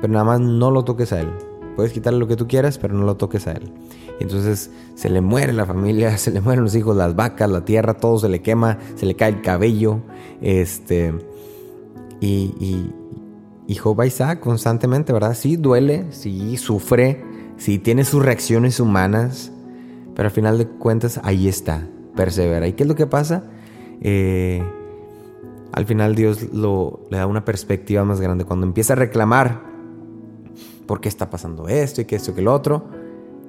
pero 0.00 0.14
nada 0.14 0.24
más 0.24 0.40
no 0.40 0.70
lo 0.70 0.82
toques 0.82 1.12
a 1.12 1.20
él. 1.20 1.28
Puedes 1.76 1.92
quitarle 1.92 2.18
lo 2.18 2.26
que 2.26 2.36
tú 2.36 2.48
quieras, 2.48 2.78
pero 2.78 2.94
no 2.94 3.04
lo 3.04 3.18
toques 3.18 3.46
a 3.48 3.52
él. 3.52 3.70
Y 4.18 4.22
entonces 4.22 4.70
se 4.94 5.10
le 5.10 5.20
muere 5.20 5.52
la 5.52 5.66
familia, 5.66 6.16
se 6.16 6.30
le 6.30 6.40
mueren 6.40 6.64
los 6.64 6.74
hijos, 6.74 6.96
las 6.96 7.14
vacas, 7.14 7.50
la 7.50 7.66
tierra, 7.66 7.92
todo 7.92 8.18
se 8.18 8.30
le 8.30 8.40
quema, 8.40 8.78
se 8.94 9.04
le 9.04 9.14
cae 9.14 9.28
el 9.28 9.42
cabello. 9.42 10.00
Este, 10.40 11.12
y, 12.18 12.54
y, 12.58 12.94
y 13.66 13.74
Job 13.74 14.00
está 14.00 14.40
constantemente, 14.40 15.12
¿verdad? 15.12 15.34
Sí 15.34 15.56
duele, 15.56 16.06
sí 16.12 16.56
sufre, 16.56 17.22
sí 17.58 17.78
tiene 17.78 18.04
sus 18.04 18.24
reacciones 18.24 18.80
humanas, 18.80 19.52
pero 20.16 20.28
al 20.28 20.32
final 20.32 20.56
de 20.56 20.66
cuentas, 20.66 21.20
ahí 21.22 21.46
está, 21.46 21.86
persevera. 22.16 22.66
¿Y 22.66 22.72
qué 22.72 22.84
es 22.84 22.88
lo 22.88 22.94
que 22.94 23.06
pasa? 23.06 23.44
Eh, 24.00 24.64
al 25.72 25.84
final 25.84 26.14
Dios 26.14 26.54
lo, 26.54 27.00
le 27.10 27.18
da 27.18 27.26
una 27.26 27.44
perspectiva 27.44 28.02
más 28.02 28.18
grande. 28.22 28.46
Cuando 28.46 28.66
empieza 28.66 28.94
a 28.94 28.96
reclamar 28.96 29.62
por 30.86 31.02
qué 31.02 31.10
está 31.10 31.28
pasando 31.28 31.68
esto 31.68 32.00
y 32.00 32.06
que 32.06 32.16
esto 32.16 32.30
y 32.30 32.34
que 32.34 32.40
lo 32.40 32.54
otro, 32.54 32.86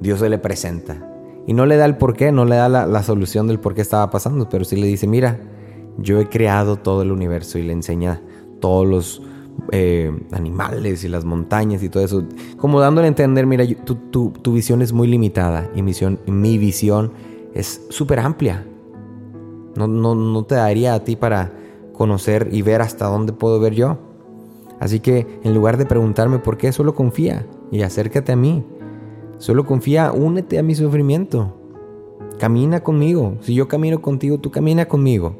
Dios 0.01 0.19
se 0.19 0.27
le 0.29 0.39
presenta. 0.39 1.09
Y 1.47 1.53
no 1.53 1.65
le 1.65 1.77
da 1.77 1.85
el 1.85 1.95
por 1.95 2.17
qué, 2.17 2.33
no 2.33 2.43
le 2.43 2.57
da 2.57 2.67
la, 2.67 2.85
la 2.85 3.01
solución 3.01 3.47
del 3.47 3.61
por 3.61 3.73
qué 3.73 3.81
estaba 3.81 4.09
pasando, 4.09 4.49
pero 4.49 4.65
sí 4.65 4.75
le 4.75 4.87
dice, 4.87 5.07
mira, 5.07 5.39
yo 5.97 6.19
he 6.19 6.27
creado 6.27 6.75
todo 6.75 7.01
el 7.01 7.13
universo 7.13 7.57
y 7.59 7.63
le 7.63 7.71
enseña 7.71 8.21
todos 8.59 8.85
los 8.85 9.21
eh, 9.71 10.11
animales 10.31 11.03
y 11.03 11.09
las 11.09 11.25
montañas 11.25 11.83
y 11.83 11.89
todo 11.89 12.03
eso. 12.03 12.23
Como 12.57 12.79
dándole 12.79 13.05
a 13.05 13.09
entender, 13.09 13.45
mira, 13.45 13.65
tu, 13.83 14.53
visión 14.53 14.81
es 14.81 14.93
muy 14.93 15.07
limitada 15.07 15.69
y 15.75 15.81
mi 15.81 15.91
visión, 15.91 16.19
mi 16.25 16.57
visión 16.57 17.11
es 17.53 17.85
súper 17.89 18.19
amplia. 18.19 18.65
No, 19.75 19.87
no, 19.87 20.43
te 20.43 20.55
daría 20.55 20.95
a 20.95 21.03
ti 21.03 21.15
para 21.15 21.53
conocer 21.93 22.49
y 22.51 22.61
ver 22.61 22.81
hasta 22.81 23.05
dónde 23.05 23.33
puedo 23.33 23.59
ver 23.59 23.73
yo. 23.73 23.97
Así 24.79 24.99
que 24.99 25.39
en 25.43 25.53
lugar 25.53 25.77
de 25.77 25.85
preguntarme 25.85 26.39
por 26.39 26.57
qué, 26.57 26.71
solo 26.71 26.95
confía 26.95 27.45
y 27.71 27.81
acércate 27.81 28.31
a 28.31 28.35
mí. 28.35 28.63
Solo 29.37 29.65
confía, 29.65 30.11
únete 30.11 30.57
a 30.57 30.63
mi 30.63 30.73
sufrimiento. 30.73 31.53
Camina 32.39 32.81
conmigo. 32.81 33.37
Si 33.41 33.53
yo 33.53 33.67
camino 33.67 34.01
contigo, 34.01 34.39
tú 34.39 34.49
camina 34.49 34.87
conmigo. 34.87 35.35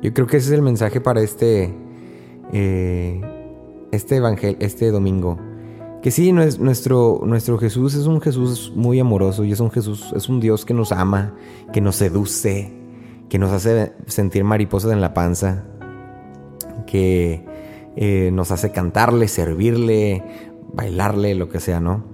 Yo 0.00 0.12
creo 0.14 0.26
que 0.26 0.36
ese 0.36 0.48
es 0.48 0.52
el 0.52 0.62
mensaje 0.62 1.00
para 1.00 1.20
este 1.20 1.74
eh, 2.52 3.20
este 3.92 4.16
evangelio, 4.16 4.56
este 4.60 4.90
domingo. 4.90 5.38
Que 6.02 6.10
sí, 6.10 6.30
nuestro, 6.32 7.22
nuestro 7.24 7.58
Jesús 7.58 7.94
es 7.94 8.06
un 8.06 8.20
Jesús 8.20 8.72
muy 8.76 9.00
amoroso 9.00 9.44
y 9.44 9.52
es 9.52 9.60
un 9.60 9.70
Jesús, 9.70 10.12
es 10.14 10.28
un 10.28 10.38
Dios 10.38 10.64
que 10.64 10.72
nos 10.72 10.92
ama, 10.92 11.34
que 11.72 11.80
nos 11.80 11.96
seduce, 11.96 12.72
que 13.28 13.38
nos 13.38 13.50
hace 13.50 13.92
sentir 14.06 14.44
mariposas 14.44 14.92
en 14.92 15.00
la 15.00 15.14
panza, 15.14 15.64
que 16.86 17.44
eh, 17.96 18.30
nos 18.32 18.52
hace 18.52 18.70
cantarle, 18.70 19.26
servirle, 19.26 20.22
bailarle, 20.72 21.34
lo 21.34 21.48
que 21.48 21.58
sea, 21.58 21.80
¿no? 21.80 22.04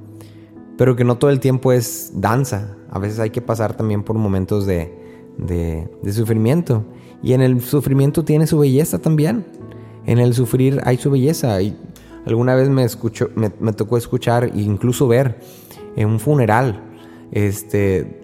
Pero 0.79 0.97
que 0.97 1.05
no 1.05 1.19
todo 1.19 1.31
el 1.31 1.41
tiempo 1.41 1.73
es 1.73 2.13
danza. 2.15 2.77
A 2.91 2.99
veces 2.99 3.19
hay 3.19 3.31
que 3.31 3.43
pasar 3.43 3.77
también 3.77 4.05
por 4.05 4.17
momentos 4.17 4.65
de, 4.65 4.93
de, 5.39 6.13
sufrimiento. 6.13 6.85
Y 7.23 7.35
en 7.35 7.41
el 7.41 7.61
sufrimiento 7.61 8.25
tiene 8.25 8.47
su 8.47 8.59
belleza 8.59 8.99
también. 8.99 9.45
En 10.07 10.19
el 10.19 10.35
sufrir 10.35 10.81
hay 10.85 10.97
su 10.97 11.11
belleza. 11.11 11.61
Y 11.63 11.77
alguna 12.27 12.55
vez 12.55 12.69
me, 12.69 12.85
escucho, 12.85 13.31
me, 13.35 13.73
tocó 13.73 13.97
escuchar 13.97 14.45
e 14.45 14.61
incluso 14.61 15.09
ver 15.09 15.41
en 15.97 16.09
un 16.09 16.21
funeral 16.21 16.81
este, 17.33 18.23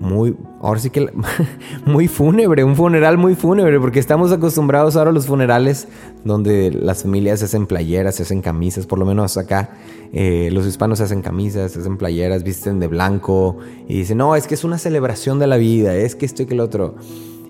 muy, 0.00 0.36
ahora 0.60 0.80
sí 0.80 0.90
que 0.90 1.10
muy 1.86 2.08
fúnebre, 2.08 2.64
un 2.64 2.76
funeral 2.76 3.18
muy 3.18 3.34
fúnebre, 3.34 3.80
porque 3.80 3.98
estamos 3.98 4.32
acostumbrados 4.32 4.96
ahora 4.96 5.10
a 5.10 5.12
los 5.12 5.26
funerales 5.26 5.88
donde 6.24 6.70
las 6.70 7.02
familias 7.02 7.42
hacen 7.42 7.66
playeras, 7.66 8.16
se 8.16 8.22
hacen 8.22 8.40
camisas, 8.40 8.86
por 8.86 8.98
lo 8.98 9.06
menos 9.06 9.36
acá 9.36 9.70
eh, 10.12 10.50
los 10.52 10.66
hispanos 10.66 11.00
hacen 11.00 11.22
camisas, 11.22 11.76
hacen 11.76 11.96
playeras, 11.96 12.42
visten 12.42 12.80
de 12.80 12.86
blanco 12.86 13.58
y 13.88 13.98
dicen, 13.98 14.18
no, 14.18 14.36
es 14.36 14.46
que 14.46 14.54
es 14.54 14.64
una 14.64 14.78
celebración 14.78 15.38
de 15.38 15.46
la 15.46 15.56
vida, 15.56 15.94
es 15.94 16.14
que 16.14 16.26
esto 16.26 16.42
y 16.42 16.46
que 16.46 16.54
el 16.54 16.60
otro. 16.60 16.96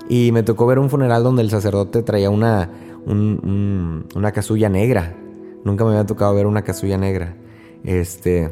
Y 0.08 0.32
me 0.32 0.42
tocó 0.42 0.66
ver 0.66 0.78
un 0.78 0.88
funeral 0.88 1.22
donde 1.22 1.42
el 1.42 1.50
sacerdote 1.50 2.02
traía 2.02 2.30
una, 2.30 2.70
una 3.06 4.32
casulla 4.32 4.68
negra. 4.68 5.16
Nunca 5.64 5.84
me 5.84 5.90
había 5.90 6.06
tocado 6.06 6.34
ver 6.34 6.46
una 6.46 6.62
casulla 6.62 6.96
negra. 6.96 7.36
Este, 7.84 8.50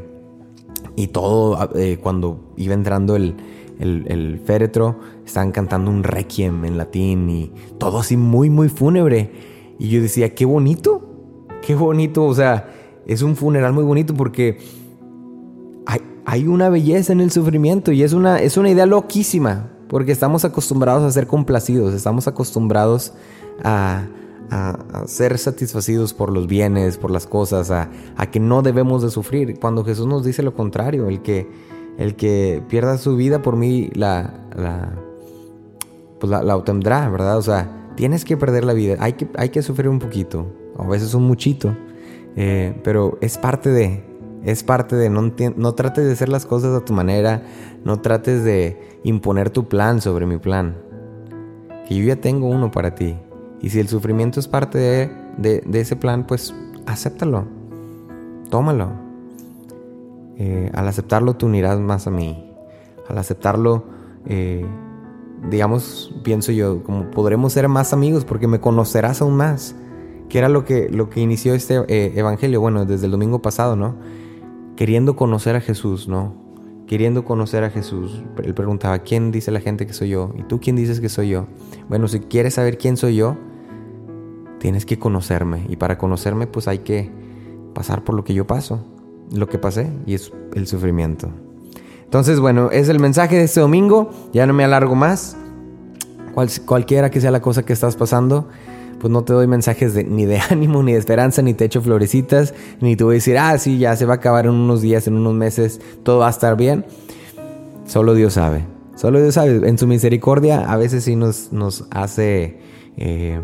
y 0.96 1.08
todo, 1.08 1.70
eh, 1.74 1.98
cuando 2.02 2.52
iba 2.56 2.74
entrando 2.74 3.16
el, 3.16 3.36
el, 3.78 4.40
féretro, 4.44 4.98
estaban 5.24 5.52
cantando 5.52 5.90
un 5.90 6.02
requiem 6.02 6.64
en 6.64 6.78
latín 6.78 7.28
y 7.30 7.52
todo 7.78 7.98
así 7.98 8.16
muy, 8.16 8.50
muy 8.50 8.68
fúnebre. 8.68 9.30
Y 9.78 9.88
yo 9.88 10.00
decía, 10.00 10.34
qué 10.34 10.44
bonito, 10.44 11.46
qué 11.62 11.74
bonito, 11.74 12.24
o 12.24 12.34
sea, 12.34 12.70
es 13.06 13.22
un 13.22 13.36
funeral 13.36 13.72
muy 13.72 13.84
bonito 13.84 14.14
porque 14.14 14.58
hay, 15.84 16.00
hay 16.24 16.46
una 16.46 16.68
belleza 16.68 17.12
en 17.12 17.20
el 17.20 17.30
sufrimiento 17.30 17.92
y 17.92 18.02
es 18.02 18.12
una, 18.12 18.40
es 18.40 18.56
una 18.56 18.70
idea 18.70 18.86
loquísima, 18.86 19.70
porque 19.88 20.12
estamos 20.12 20.44
acostumbrados 20.44 21.04
a 21.04 21.10
ser 21.10 21.26
complacidos, 21.26 21.94
estamos 21.94 22.26
acostumbrados 22.28 23.12
a, 23.62 24.06
ser 25.06 25.38
satisfacidos 25.38 26.14
por 26.14 26.32
los 26.32 26.46
bienes, 26.46 26.98
por 26.98 27.10
las 27.10 27.26
cosas, 27.26 27.72
a, 27.72 27.88
que 28.30 28.38
no 28.38 28.62
debemos 28.62 29.02
de 29.02 29.10
sufrir, 29.10 29.58
cuando 29.58 29.84
Jesús 29.84 30.06
nos 30.06 30.24
dice 30.24 30.42
lo 30.44 30.54
contrario, 30.54 31.08
el 31.08 31.20
que 31.20 31.48
el 31.98 32.14
que 32.14 32.62
pierda 32.68 32.98
su 32.98 33.16
vida 33.16 33.40
por 33.40 33.56
mí 33.56 33.90
la, 33.94 34.34
la, 34.54 34.92
pues 36.20 36.30
la, 36.30 36.56
obtendrá, 36.56 37.08
¿verdad? 37.08 37.38
O 37.38 37.42
sea, 37.42 37.90
tienes 37.96 38.24
que 38.24 38.36
perder 38.36 38.64
la 38.64 38.74
vida, 38.74 38.96
hay 39.00 39.14
que, 39.14 39.28
hay 39.36 39.48
que 39.48 39.62
sufrir 39.62 39.88
un 39.88 39.98
poquito, 39.98 40.46
a 40.78 40.86
veces 40.86 41.14
un 41.14 41.24
muchito, 41.24 41.74
eh, 42.36 42.78
pero 42.84 43.18
es 43.20 43.38
parte 43.38 43.70
de, 43.70 44.04
es 44.44 44.62
parte 44.62 44.96
de, 44.96 45.10
no, 45.10 45.32
no 45.56 45.74
trates 45.74 46.06
de 46.06 46.12
hacer 46.12 46.28
las 46.28 46.46
cosas 46.46 46.74
a 46.74 46.84
tu 46.84 46.92
manera, 46.92 47.42
no 47.84 48.00
trates 48.00 48.44
de 48.44 48.98
imponer 49.04 49.50
tu 49.50 49.68
plan 49.68 50.00
sobre 50.00 50.26
mi 50.26 50.38
plan, 50.38 50.76
que 51.88 51.96
yo 51.96 52.04
ya 52.04 52.16
tengo 52.16 52.48
uno 52.48 52.70
para 52.70 52.94
ti. 52.94 53.16
Y 53.60 53.70
si 53.70 53.80
el 53.80 53.88
sufrimiento 53.88 54.38
es 54.38 54.48
parte 54.48 54.78
de, 54.78 55.62
de, 55.66 55.80
ese 55.80 55.96
plan, 55.96 56.26
pues 56.26 56.54
acéptalo, 56.86 57.46
tómalo. 58.50 58.90
Eh, 60.38 60.70
al 60.74 60.86
aceptarlo 60.86 61.34
te 61.34 61.46
unirás 61.46 61.78
más 61.80 62.06
a 62.06 62.10
mí. 62.10 62.52
Al 63.08 63.18
aceptarlo, 63.18 63.84
eh, 64.26 64.66
digamos, 65.50 66.14
pienso 66.22 66.52
yo, 66.52 66.82
como 66.82 67.10
podremos 67.10 67.52
ser 67.52 67.68
más 67.68 67.92
amigos 67.92 68.24
porque 68.24 68.46
me 68.46 68.60
conocerás 68.60 69.22
aún 69.22 69.36
más. 69.36 69.74
Que 70.28 70.38
era 70.38 70.48
lo 70.48 70.64
que, 70.64 70.88
lo 70.90 71.08
que 71.08 71.20
inició 71.20 71.54
este 71.54 71.84
eh, 71.88 72.12
evangelio, 72.16 72.60
bueno, 72.60 72.84
desde 72.84 73.06
el 73.06 73.12
domingo 73.12 73.40
pasado, 73.40 73.76
¿no? 73.76 73.94
Queriendo 74.76 75.16
conocer 75.16 75.56
a 75.56 75.60
Jesús, 75.60 76.08
¿no? 76.08 76.34
Queriendo 76.86 77.24
conocer 77.24 77.64
a 77.64 77.70
Jesús. 77.70 78.22
Él 78.42 78.54
preguntaba, 78.54 79.00
¿quién 79.00 79.32
dice 79.32 79.50
la 79.50 79.60
gente 79.60 79.86
que 79.86 79.92
soy 79.92 80.10
yo? 80.10 80.32
¿Y 80.36 80.42
tú 80.42 80.60
quién 80.60 80.76
dices 80.76 81.00
que 81.00 81.08
soy 81.08 81.30
yo? 81.30 81.46
Bueno, 81.88 82.06
si 82.08 82.20
quieres 82.20 82.54
saber 82.54 82.78
quién 82.78 82.96
soy 82.96 83.16
yo, 83.16 83.36
tienes 84.60 84.86
que 84.86 84.98
conocerme. 84.98 85.66
Y 85.68 85.76
para 85.76 85.98
conocerme, 85.98 86.46
pues 86.46 86.68
hay 86.68 86.78
que 86.80 87.10
pasar 87.74 88.04
por 88.04 88.14
lo 88.14 88.24
que 88.24 88.34
yo 88.34 88.46
paso 88.46 88.84
lo 89.32 89.48
que 89.48 89.58
pasé 89.58 89.90
y 90.06 90.14
es 90.14 90.32
el 90.54 90.66
sufrimiento. 90.66 91.30
Entonces, 92.04 92.38
bueno, 92.38 92.70
es 92.70 92.88
el 92.88 93.00
mensaje 93.00 93.36
de 93.36 93.44
este 93.44 93.60
domingo. 93.60 94.10
Ya 94.32 94.46
no 94.46 94.52
me 94.52 94.64
alargo 94.64 94.94
más. 94.94 95.36
cualquiera 96.64 97.10
que 97.10 97.20
sea 97.20 97.30
la 97.30 97.40
cosa 97.40 97.64
que 97.64 97.72
estás 97.72 97.96
pasando, 97.96 98.48
pues 99.00 99.10
no 99.10 99.24
te 99.24 99.32
doy 99.32 99.46
mensajes 99.46 99.94
de, 99.94 100.04
ni 100.04 100.24
de 100.24 100.38
ánimo, 100.50 100.82
ni 100.82 100.92
de 100.92 100.98
esperanza, 100.98 101.42
ni 101.42 101.54
te 101.54 101.64
echo 101.64 101.82
florecitas, 101.82 102.54
ni 102.80 102.96
te 102.96 103.04
voy 103.04 103.14
a 103.14 103.16
decir, 103.16 103.38
ah, 103.38 103.56
sí, 103.58 103.78
ya 103.78 103.96
se 103.96 104.06
va 104.06 104.14
a 104.14 104.16
acabar 104.16 104.46
en 104.46 104.52
unos 104.52 104.82
días, 104.82 105.06
en 105.06 105.14
unos 105.14 105.34
meses, 105.34 105.80
todo 106.02 106.18
va 106.18 106.28
a 106.28 106.30
estar 106.30 106.56
bien. 106.56 106.84
Solo 107.86 108.14
Dios 108.14 108.34
sabe. 108.34 108.64
Solo 108.96 109.20
Dios 109.20 109.34
sabe. 109.34 109.68
En 109.68 109.78
su 109.78 109.86
misericordia 109.86 110.70
a 110.70 110.76
veces 110.76 111.04
sí 111.04 111.16
nos, 111.16 111.52
nos 111.52 111.86
hace, 111.90 112.58
eh, 112.96 113.40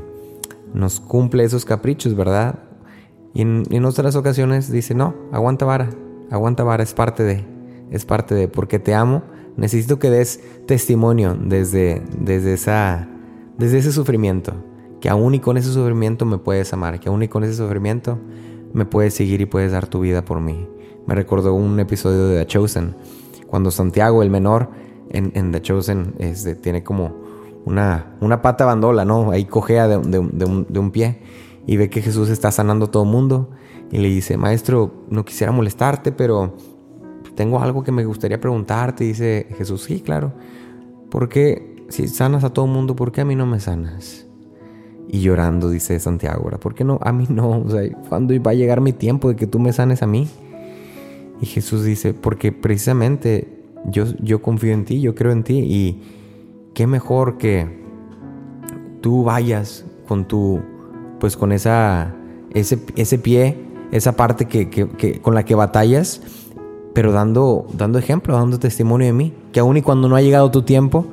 nos 0.74 0.98
cumple 0.98 1.44
esos 1.44 1.64
caprichos, 1.64 2.16
¿verdad? 2.16 2.58
Y 3.34 3.42
en, 3.42 3.84
otras 3.84 4.14
ocasiones 4.16 4.70
dice, 4.70 4.94
no, 4.94 5.14
aguanta 5.32 5.64
vara, 5.64 5.90
aguanta 6.30 6.64
vara, 6.64 6.82
es 6.82 6.92
parte 6.92 7.22
de, 7.22 7.44
es 7.90 8.04
parte 8.04 8.34
de, 8.34 8.48
porque 8.48 8.78
te 8.78 8.94
amo, 8.94 9.22
necesito 9.56 9.98
que 9.98 10.10
des 10.10 10.40
testimonio 10.66 11.34
desde, 11.34 12.02
desde, 12.18 12.52
esa, 12.52 13.08
desde 13.56 13.78
ese 13.78 13.92
sufrimiento, 13.92 14.54
que 15.02 15.10
aún 15.10 15.34
y 15.34 15.40
con 15.40 15.56
ese 15.56 15.72
sufrimiento 15.72 16.24
me 16.24 16.38
puedes 16.38 16.72
amar, 16.72 17.00
que 17.00 17.08
aún 17.08 17.24
y 17.24 17.28
con 17.28 17.42
ese 17.42 17.54
sufrimiento 17.54 18.20
me 18.72 18.84
puedes 18.84 19.12
seguir 19.12 19.40
y 19.40 19.46
puedes 19.46 19.72
dar 19.72 19.88
tu 19.88 19.98
vida 19.98 20.24
por 20.24 20.40
mí. 20.40 20.68
Me 21.08 21.16
recordó 21.16 21.54
un 21.54 21.80
episodio 21.80 22.28
de 22.28 22.38
The 22.38 22.46
Chosen, 22.46 22.94
cuando 23.48 23.72
Santiago, 23.72 24.22
el 24.22 24.30
menor, 24.30 24.70
en, 25.10 25.50
The 25.50 25.60
Chosen, 25.60 26.14
este, 26.18 26.54
tiene 26.54 26.84
como 26.84 27.16
una, 27.64 28.14
una 28.20 28.42
pata 28.42 28.64
bandola, 28.64 29.04
¿no? 29.04 29.32
Ahí 29.32 29.44
cojea 29.44 29.88
de, 29.88 29.98
de, 29.98 30.18
un, 30.44 30.66
de 30.68 30.78
un 30.78 30.90
pie 30.92 31.18
y 31.66 31.76
ve 31.76 31.90
que 31.90 32.00
Jesús 32.00 32.28
está 32.28 32.52
sanando 32.52 32.84
a 32.84 32.90
todo 32.92 33.02
el 33.02 33.10
mundo 33.10 33.50
y 33.90 33.98
le 33.98 34.08
dice, 34.08 34.36
maestro, 34.36 34.92
no 35.10 35.24
quisiera 35.24 35.50
molestarte, 35.50 36.12
pero 36.12 36.56
tengo 37.34 37.60
algo 37.60 37.82
que 37.82 37.90
me 37.90 38.04
gustaría 38.04 38.40
preguntarte. 38.40 39.02
Dice 39.02 39.48
Jesús, 39.58 39.82
sí, 39.82 40.00
claro. 40.00 40.32
¿Por 41.10 41.28
qué 41.28 41.84
si 41.88 42.06
sanas 42.06 42.44
a 42.44 42.50
todo 42.50 42.66
el 42.66 42.70
mundo, 42.70 42.94
por 42.94 43.10
qué 43.10 43.22
a 43.22 43.24
mí 43.24 43.34
no 43.34 43.46
me 43.46 43.58
sanas? 43.58 44.21
Y 45.12 45.20
llorando 45.20 45.70
dice 45.70 46.00
Santiago, 46.00 46.50
¿por 46.58 46.74
qué 46.74 46.82
no? 46.82 46.98
A 47.02 47.12
mí 47.12 47.26
no. 47.28 47.60
O 47.60 47.70
sea, 47.70 47.88
¿cuándo 48.08 48.34
va 48.42 48.50
a 48.50 48.54
llegar 48.54 48.80
mi 48.80 48.92
tiempo 48.92 49.28
de 49.28 49.36
que 49.36 49.46
tú 49.46 49.60
me 49.60 49.72
sanes 49.72 50.02
a 50.02 50.08
mí? 50.08 50.26
Y 51.40 51.46
Jesús 51.46 51.84
dice, 51.84 52.14
porque 52.14 52.50
precisamente 52.50 53.46
yo, 53.84 54.06
yo 54.20 54.42
confío 54.42 54.72
en 54.72 54.84
ti, 54.84 55.00
yo 55.00 55.14
creo 55.14 55.30
en 55.30 55.44
ti 55.44 55.58
y 55.58 56.02
qué 56.74 56.86
mejor 56.86 57.38
que 57.38 57.82
tú 59.00 59.22
vayas 59.22 59.84
con 60.08 60.26
tu 60.26 60.60
pues 61.22 61.36
con 61.36 61.52
esa, 61.52 62.12
ese, 62.52 62.80
ese 62.96 63.16
pie, 63.16 63.56
esa 63.92 64.16
parte 64.16 64.46
que, 64.46 65.20
con 65.20 65.36
la 65.36 65.44
que 65.44 65.54
batallas, 65.54 66.20
pero 66.94 67.12
dando, 67.12 67.66
dando 67.74 68.00
ejemplo, 68.00 68.34
dando 68.34 68.58
testimonio 68.58 69.06
de 69.06 69.12
mí, 69.12 69.32
que 69.52 69.60
aún 69.60 69.76
y 69.76 69.82
cuando 69.82 70.08
no 70.08 70.16
ha 70.16 70.20
llegado 70.20 70.50
tu 70.50 70.62
tiempo, 70.62 71.06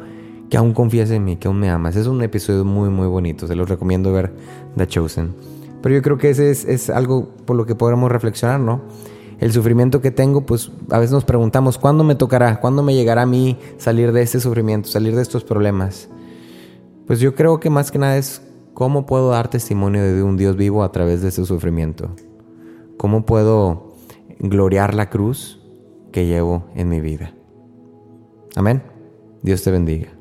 que 0.50 0.58
aún 0.58 0.74
confías 0.74 1.12
en 1.12 1.24
mí, 1.24 1.38
que 1.38 1.48
aún 1.48 1.60
me 1.60 1.70
amas. 1.70 1.96
Es 1.96 2.08
un 2.08 2.22
episodio 2.22 2.66
muy, 2.66 2.90
muy 2.90 3.08
bonito, 3.08 3.48
se 3.48 3.56
los 3.56 3.70
recomiendo 3.70 4.12
ver 4.12 4.34
The 4.76 4.88
Chosen. 4.88 5.34
Pero 5.82 5.96
yo 5.96 6.02
creo 6.02 6.18
que 6.18 6.30
ese 6.30 6.52
es, 6.52 6.66
es 6.66 6.90
algo 6.90 7.30
por 7.46 7.56
lo 7.56 7.66
que 7.66 7.76
podremos 7.76 8.12
reflexionar, 8.12 8.60
¿no? 8.60 8.82
El 9.40 9.54
sufrimiento 9.54 10.02
que 10.02 10.12
tengo, 10.12 10.46
pues 10.46 10.72
a 10.90 11.00
veces 11.00 11.14
nos 11.14 11.24
preguntamos, 11.24 11.78
¿cuándo 11.78 12.04
me 12.04 12.16
tocará? 12.16 12.60
¿Cuándo 12.60 12.84
me 12.84 12.94
llegará 12.94 13.22
a 13.22 13.26
mí 13.26 13.58
salir 13.78 14.12
de 14.12 14.22
este 14.22 14.40
sufrimiento, 14.42 14.90
salir 14.90 15.16
de 15.16 15.22
estos 15.22 15.46
problemas? 15.46 16.10
Pues 17.08 17.22
yo 17.22 17.34
creo 17.36 17.60
que 17.60 17.70
más 17.70 17.90
que 17.90 18.00
nada 18.00 18.18
es 18.18 18.42
¿Cómo 18.80 19.06
puedo 19.06 19.32
dar 19.32 19.50
testimonio 19.50 20.02
de 20.02 20.24
un 20.24 20.38
Dios 20.38 20.56
vivo 20.56 20.84
a 20.84 20.92
través 20.94 21.22
de 21.22 21.28
ese 21.28 21.46
sufrimiento? 21.46 22.12
¿Cómo 22.96 23.26
puedo 23.26 23.94
gloriar 24.40 24.94
la 24.94 25.10
cruz 25.10 25.60
que 26.14 26.28
llevo 26.28 26.64
en 26.76 26.88
mi 26.88 27.02
vida? 27.02 27.34
Amén. 28.56 28.82
Dios 29.42 29.64
te 29.64 29.72
bendiga. 29.72 30.19